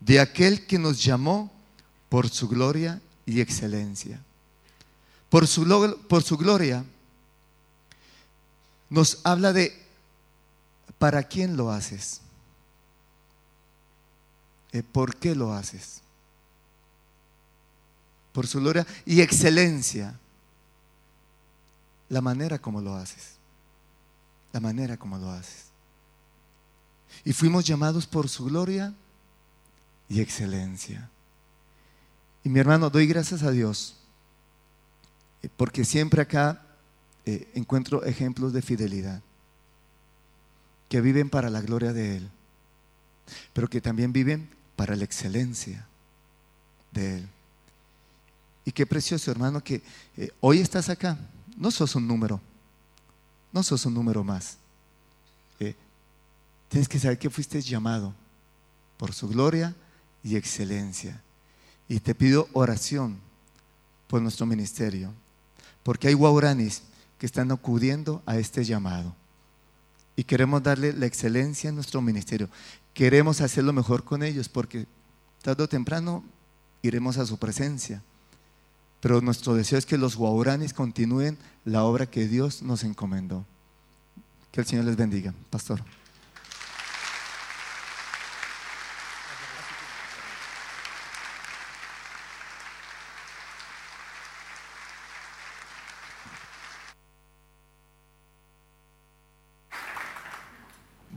[0.00, 1.52] de aquel que nos llamó
[2.08, 4.20] por su gloria y excelencia.
[5.28, 6.84] Por su, por su gloria
[8.90, 9.72] nos habla de
[10.98, 12.20] para quién lo haces,
[14.72, 16.02] eh, por qué lo haces.
[18.32, 20.18] Por su gloria y excelencia,
[22.08, 23.36] la manera como lo haces,
[24.52, 25.70] la manera como lo haces.
[27.24, 28.94] Y fuimos llamados por su gloria
[30.08, 31.08] y excelencia.
[32.44, 33.96] Y mi hermano, doy gracias a Dios,
[35.42, 36.69] eh, porque siempre acá
[37.26, 39.22] eh, encuentro ejemplos de fidelidad,
[40.88, 42.30] que viven para la gloria de Él,
[43.52, 45.86] pero que también viven para la excelencia
[46.92, 47.28] de Él.
[48.64, 49.82] Y qué precioso, hermano, que
[50.16, 51.18] eh, hoy estás acá.
[51.56, 52.40] No sos un número,
[53.52, 54.56] no sos un número más.
[56.68, 58.14] tienes que saber que fuiste llamado
[58.96, 59.74] por su gloria
[60.22, 61.20] y excelencia.
[61.88, 63.18] Y te pido oración
[64.06, 65.12] por nuestro ministerio,
[65.82, 66.82] porque hay guauranis
[67.20, 69.14] que están acudiendo a este llamado.
[70.16, 72.48] Y queremos darle la excelencia en nuestro ministerio.
[72.94, 74.86] Queremos hacerlo mejor con ellos, porque
[75.42, 76.24] tarde o temprano
[76.80, 78.02] iremos a su presencia.
[79.02, 83.44] Pero nuestro deseo es que los guauranis continúen la obra que Dios nos encomendó.
[84.50, 85.84] Que el Señor les bendiga, pastor.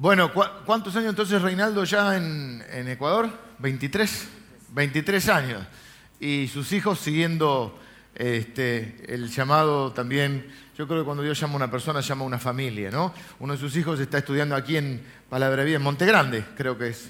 [0.03, 3.29] Bueno, ¿cuántos años entonces Reinaldo ya en, Ecuador?
[3.59, 4.27] 23,
[4.73, 5.65] 23 años.
[6.19, 7.79] Y sus hijos siguiendo
[8.13, 10.45] este, el llamado también,
[10.77, 13.13] yo creo que cuando Dios llama a una persona, llama a una familia, ¿no?
[13.39, 17.09] Uno de sus hijos está estudiando aquí en Palabrería, en Monte Grande, creo que es.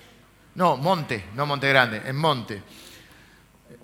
[0.53, 2.61] No, Monte, no Monte Grande, en Monte.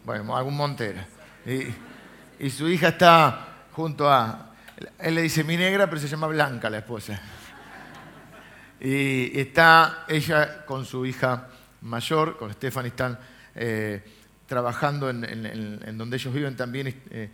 [0.06, 1.08] Bueno, algún monte era.
[1.48, 4.52] Y, y su hija está junto a,
[5.00, 7.20] él le dice mi negra, pero se llama Blanca la esposa.
[8.80, 11.50] Y está ella con su hija
[11.82, 13.20] mayor, con Stephanie, están
[13.56, 14.02] eh,
[14.46, 17.30] trabajando en, donde ellos viven también eh,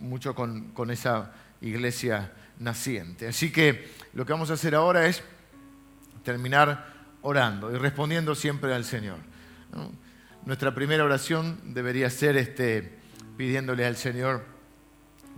[0.00, 3.28] mucho con, esa iglesia naciente.
[3.28, 5.22] Así que lo que vamos a hacer ahora es
[6.24, 9.18] terminar orando y respondiendo siempre al Señor.
[10.44, 12.98] Nuestra primera oración debería ser este,
[13.36, 14.44] pidiéndole al Señor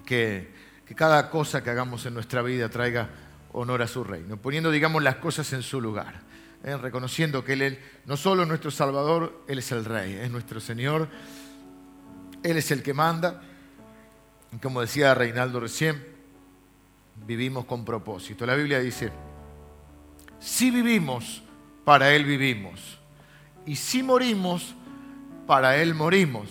[0.07, 0.53] que,
[0.87, 3.11] que cada cosa que hagamos en nuestra vida traiga
[3.53, 6.21] honor a su reino, poniendo, digamos, las cosas en su lugar,
[6.65, 6.77] ¿eh?
[6.77, 11.09] reconociendo que él, no solo es nuestro Salvador, Él es el Rey, es nuestro Señor,
[12.43, 13.43] Él es el que manda.
[14.63, 16.05] Como decía Reinaldo recién,
[17.27, 18.47] vivimos con propósito.
[18.47, 19.11] La Biblia dice,
[20.39, 21.43] si vivimos,
[21.85, 22.99] para Él vivimos,
[23.67, 24.75] y si morimos,
[25.47, 26.49] para Él morimos,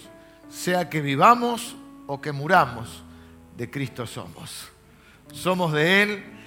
[0.49, 1.75] sea que vivamos
[2.07, 3.03] o que muramos,
[3.55, 4.69] de Cristo somos.
[5.33, 6.38] Somos de Él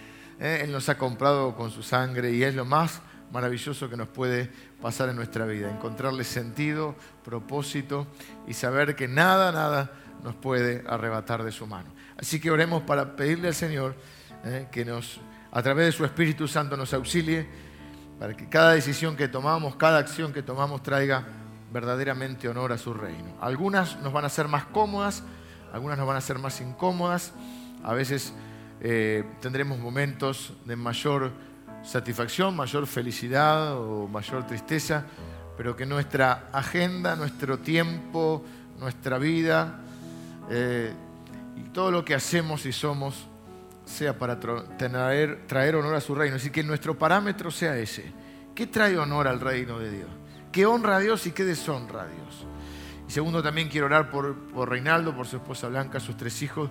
[0.42, 0.62] ¿eh?
[0.64, 4.50] Él nos ha comprado con su sangre y es lo más maravilloso que nos puede
[4.82, 5.70] pasar en nuestra vida.
[5.70, 8.06] Encontrarle sentido, propósito
[8.46, 11.90] y saber que nada, nada nos puede arrebatar de su mano.
[12.18, 13.94] Así que oremos para pedirle al Señor
[14.44, 14.68] ¿eh?
[14.70, 15.20] que nos,
[15.50, 17.46] a través de su Espíritu Santo nos auxilie
[18.18, 21.24] para que cada decisión que tomamos, cada acción que tomamos traiga
[21.72, 23.36] verdaderamente honor a su reino.
[23.40, 25.22] Algunas nos van a ser más cómodas,
[25.72, 27.32] algunas nos van a ser más incómodas,
[27.82, 28.34] a veces
[28.84, 31.30] eh, tendremos momentos de mayor
[31.84, 35.06] satisfacción, mayor felicidad o mayor tristeza,
[35.56, 38.42] pero que nuestra agenda, nuestro tiempo,
[38.80, 39.78] nuestra vida
[40.50, 40.92] eh,
[41.56, 43.28] y todo lo que hacemos y somos
[43.84, 46.34] sea para traer, honor a su reino.
[46.34, 48.12] Así que nuestro parámetro sea ese.
[48.52, 50.10] ¿Qué trae honor al reino de Dios?
[50.50, 52.46] ¿Qué honra a Dios y qué deshonra a Dios?
[53.08, 56.68] Y segundo, también quiero orar por Reinaldo, por su esposa Blanca, sus tres hijos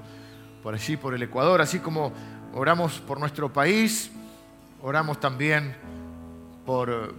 [0.62, 2.14] por allí, por el Ecuador, así como
[2.53, 4.12] oramos por nuestro país,
[4.82, 5.76] oramos también
[6.66, 7.16] por,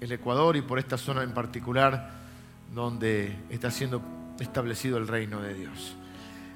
[0.00, 2.10] el Ecuador y por esta zona en particular
[2.74, 4.02] donde está siendo
[4.38, 5.96] establecido el reino de Dios.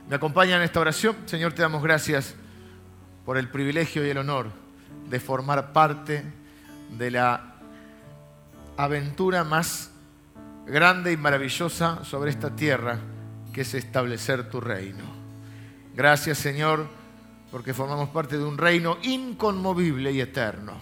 [0.08, 1.16] ¿Me acompaña en esta oración?
[1.26, 2.34] Señor, te damos gracias
[3.24, 4.48] por el privilegio y el honor
[5.08, 6.24] de formar parte
[6.96, 7.54] de la
[8.76, 9.90] aventura más
[10.66, 12.98] grande y maravillosa sobre esta tierra,
[13.52, 15.17] que es establecer tu reino.
[15.98, 16.86] Gracias Señor,
[17.50, 20.74] porque formamos parte de un reino inconmovible y eterno,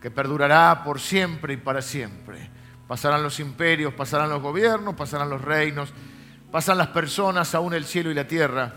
[0.00, 2.50] que perdurará por siempre y para siempre.
[2.88, 5.92] Pasarán los imperios, pasarán los gobiernos, pasarán los reinos,
[6.50, 8.74] pasan las personas, aún el cielo y la tierra,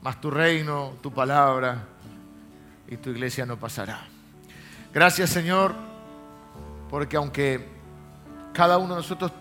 [0.00, 1.88] mas tu reino, tu palabra
[2.86, 4.06] y tu iglesia no pasará.
[4.94, 5.74] Gracias Señor,
[6.88, 7.68] porque aunque
[8.52, 9.32] cada uno de nosotros,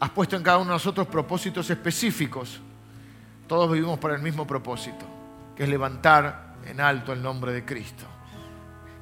[0.00, 2.62] has puesto en cada uno de nosotros propósitos específicos.
[3.48, 5.06] Todos vivimos para el mismo propósito,
[5.56, 8.04] que es levantar en alto el nombre de Cristo.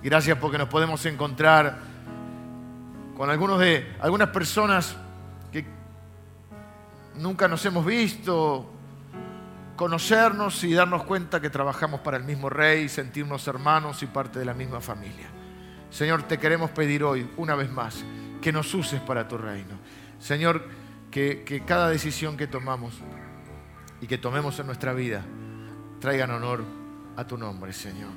[0.00, 1.78] Gracias porque nos podemos encontrar
[3.16, 4.96] con algunos de, algunas personas
[5.50, 5.66] que
[7.16, 8.70] nunca nos hemos visto,
[9.74, 14.44] conocernos y darnos cuenta que trabajamos para el mismo Rey, sentirnos hermanos y parte de
[14.44, 15.26] la misma familia.
[15.90, 18.04] Señor, te queremos pedir hoy, una vez más,
[18.40, 19.74] que nos uses para tu reino.
[20.20, 20.68] Señor,
[21.10, 22.94] que, que cada decisión que tomamos
[24.00, 25.22] y que tomemos en nuestra vida
[26.00, 26.62] traigan honor
[27.16, 28.10] a tu nombre, Señor.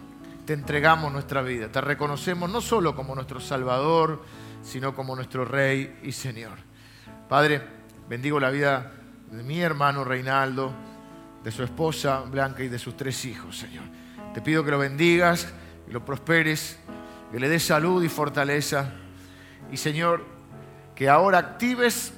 [0.45, 4.23] Te entregamos nuestra vida, te reconocemos no solo como nuestro Salvador,
[4.63, 6.57] sino como nuestro Rey y Señor.
[7.27, 7.61] Padre,
[8.09, 8.91] bendigo la vida
[9.32, 10.73] de mi hermano Reinaldo,
[11.43, 13.86] de su esposa Blanca y de sus tres hijos, Señor.
[14.34, 15.47] Te pido que lo bendigas,
[15.86, 16.77] que lo prosperes,
[17.32, 18.91] que le des salud y fortaleza.
[19.71, 20.25] Y Señor,
[20.95, 22.13] que ahora actives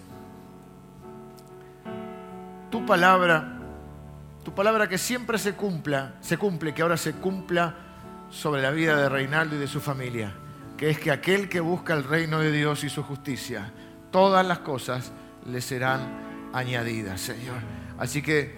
[2.71, 3.59] tu palabra,
[4.43, 7.75] tu palabra que siempre se cumpla, se cumple, que ahora se cumpla
[8.31, 10.33] sobre la vida de Reinaldo y de su familia,
[10.77, 13.71] que es que aquel que busca el reino de Dios y su justicia,
[14.09, 15.11] todas las cosas
[15.45, 17.57] le serán añadidas, Señor.
[17.99, 18.55] Así que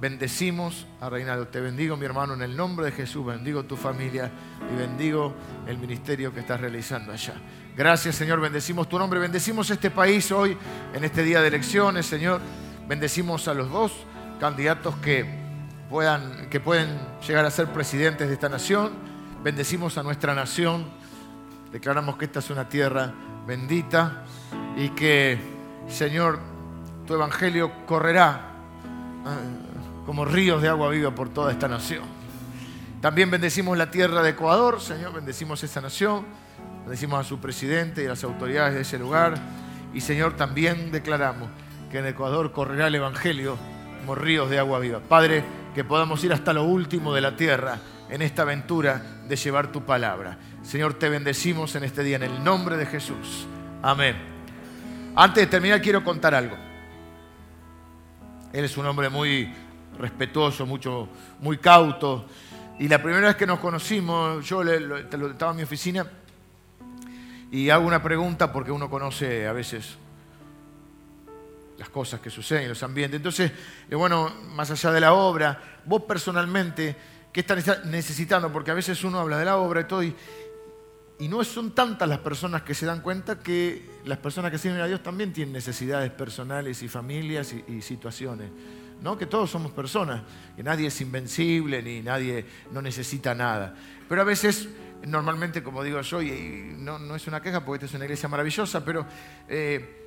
[0.00, 1.48] bendecimos a Reinaldo.
[1.48, 3.26] Te bendigo, mi hermano, en el nombre de Jesús.
[3.26, 4.30] Bendigo tu familia
[4.72, 5.34] y bendigo
[5.66, 7.34] el ministerio que estás realizando allá.
[7.76, 8.40] Gracias, Señor.
[8.40, 9.20] Bendecimos tu nombre.
[9.20, 10.56] Bendecimos este país hoy,
[10.94, 12.40] en este día de elecciones, Señor.
[12.90, 13.92] Bendecimos a los dos
[14.40, 15.24] candidatos que,
[15.88, 16.88] puedan, que pueden
[17.24, 18.90] llegar a ser presidentes de esta nación.
[19.44, 20.86] Bendecimos a nuestra nación.
[21.70, 23.14] Declaramos que esta es una tierra
[23.46, 24.24] bendita
[24.76, 25.38] y que,
[25.86, 26.40] Señor,
[27.06, 28.56] tu evangelio correrá
[29.24, 29.36] ah,
[30.04, 32.02] como ríos de agua viva por toda esta nación.
[33.00, 36.26] También bendecimos la tierra de Ecuador, Señor, bendecimos esta nación,
[36.80, 39.34] bendecimos a su presidente y a las autoridades de ese lugar.
[39.94, 41.48] Y Señor, también declaramos
[41.90, 43.58] que en Ecuador correrá el Evangelio
[44.00, 45.00] como ríos de agua viva.
[45.00, 47.78] Padre, que podamos ir hasta lo último de la tierra
[48.08, 50.38] en esta aventura de llevar tu palabra.
[50.62, 53.46] Señor, te bendecimos en este día en el nombre de Jesús.
[53.82, 54.16] Amén.
[55.16, 56.56] Antes de terminar, quiero contar algo.
[58.52, 59.52] Él es un hombre muy
[59.98, 61.08] respetuoso, mucho,
[61.40, 62.26] muy cauto.
[62.78, 66.06] Y la primera vez que nos conocimos, yo le, estaba en mi oficina
[67.52, 69.98] y hago una pregunta porque uno conoce a veces
[71.80, 73.16] las cosas que suceden en los ambientes.
[73.16, 73.50] Entonces,
[73.88, 76.94] eh, bueno, más allá de la obra, vos personalmente,
[77.32, 78.52] ¿qué estás necesitando?
[78.52, 80.14] Porque a veces uno habla de la obra y todo, y,
[81.20, 84.86] no son tantas las personas que se dan cuenta que las personas que sirven a
[84.86, 88.50] Dios también tienen necesidades personales y familias y situaciones.
[89.02, 89.16] ¿no?
[89.16, 90.22] que todos somos personas,
[90.56, 93.74] que nadie es invencible ni nadie no necesita nada.
[94.08, 94.68] Pero a veces,
[95.06, 98.28] normalmente, como digo yo, y no, no es una queja porque esta es una iglesia
[98.28, 99.06] maravillosa, pero
[99.48, 99.99] eh,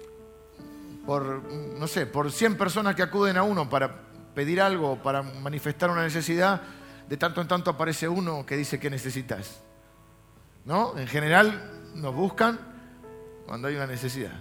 [1.05, 5.89] por, no sé, por 100 personas que acuden a uno para pedir algo, para manifestar
[5.89, 6.61] una necesidad,
[7.07, 9.61] de tanto en tanto aparece uno que dice que necesitas.
[10.65, 10.97] ¿No?
[10.97, 12.57] En general nos buscan
[13.45, 14.33] cuando hay una necesidad.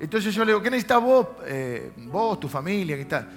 [0.00, 1.26] Entonces yo le digo, ¿qué necesitas vos?
[1.46, 3.28] Eh, vos, tu familia, ¿qué tal?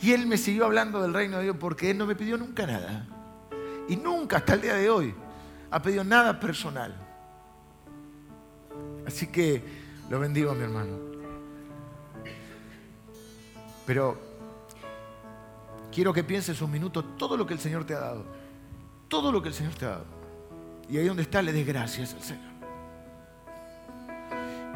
[0.00, 2.66] Y él me siguió hablando del reino de Dios porque él no me pidió nunca
[2.66, 3.06] nada.
[3.88, 5.14] Y nunca, hasta el día de hoy,
[5.70, 6.94] ha pedido nada personal.
[9.06, 9.62] Así que
[10.08, 11.11] lo bendigo, mi hermano.
[13.86, 14.16] Pero
[15.92, 18.24] quiero que pienses un minuto todo lo que el Señor te ha dado.
[19.08, 20.06] Todo lo que el Señor te ha dado.
[20.88, 22.52] Y ahí donde está, le des gracias al Señor.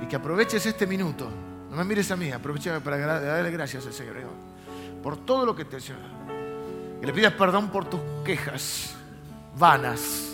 [0.03, 1.29] Y que aproveches este minuto.
[1.71, 4.17] No me mires a mí, aprovecha para darle gracias al Señor
[5.03, 5.95] por todo lo que te hecho.
[7.01, 8.97] Que le pidas perdón por tus quejas
[9.57, 10.33] vanas.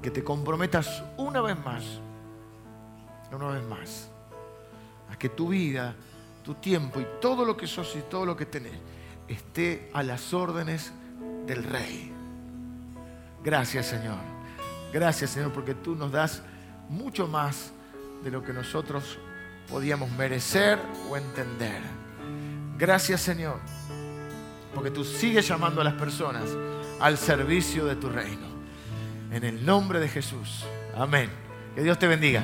[0.00, 1.84] Que te comprometas una vez más,
[3.30, 4.10] una vez más,
[5.10, 5.94] a que tu vida,
[6.42, 8.78] tu tiempo y todo lo que sos y todo lo que tenés
[9.28, 10.92] esté a las órdenes
[11.46, 12.12] del Rey.
[13.42, 14.18] Gracias Señor.
[14.92, 16.42] Gracias Señor porque tú nos das
[16.88, 17.72] mucho más
[18.22, 19.18] de lo que nosotros
[19.68, 20.78] podíamos merecer
[21.10, 21.82] o entender.
[22.78, 23.58] Gracias Señor,
[24.74, 26.44] porque tú sigues llamando a las personas
[27.00, 28.48] al servicio de tu reino.
[29.30, 30.64] En el nombre de Jesús.
[30.96, 31.28] Amén.
[31.74, 32.42] Que Dios te bendiga.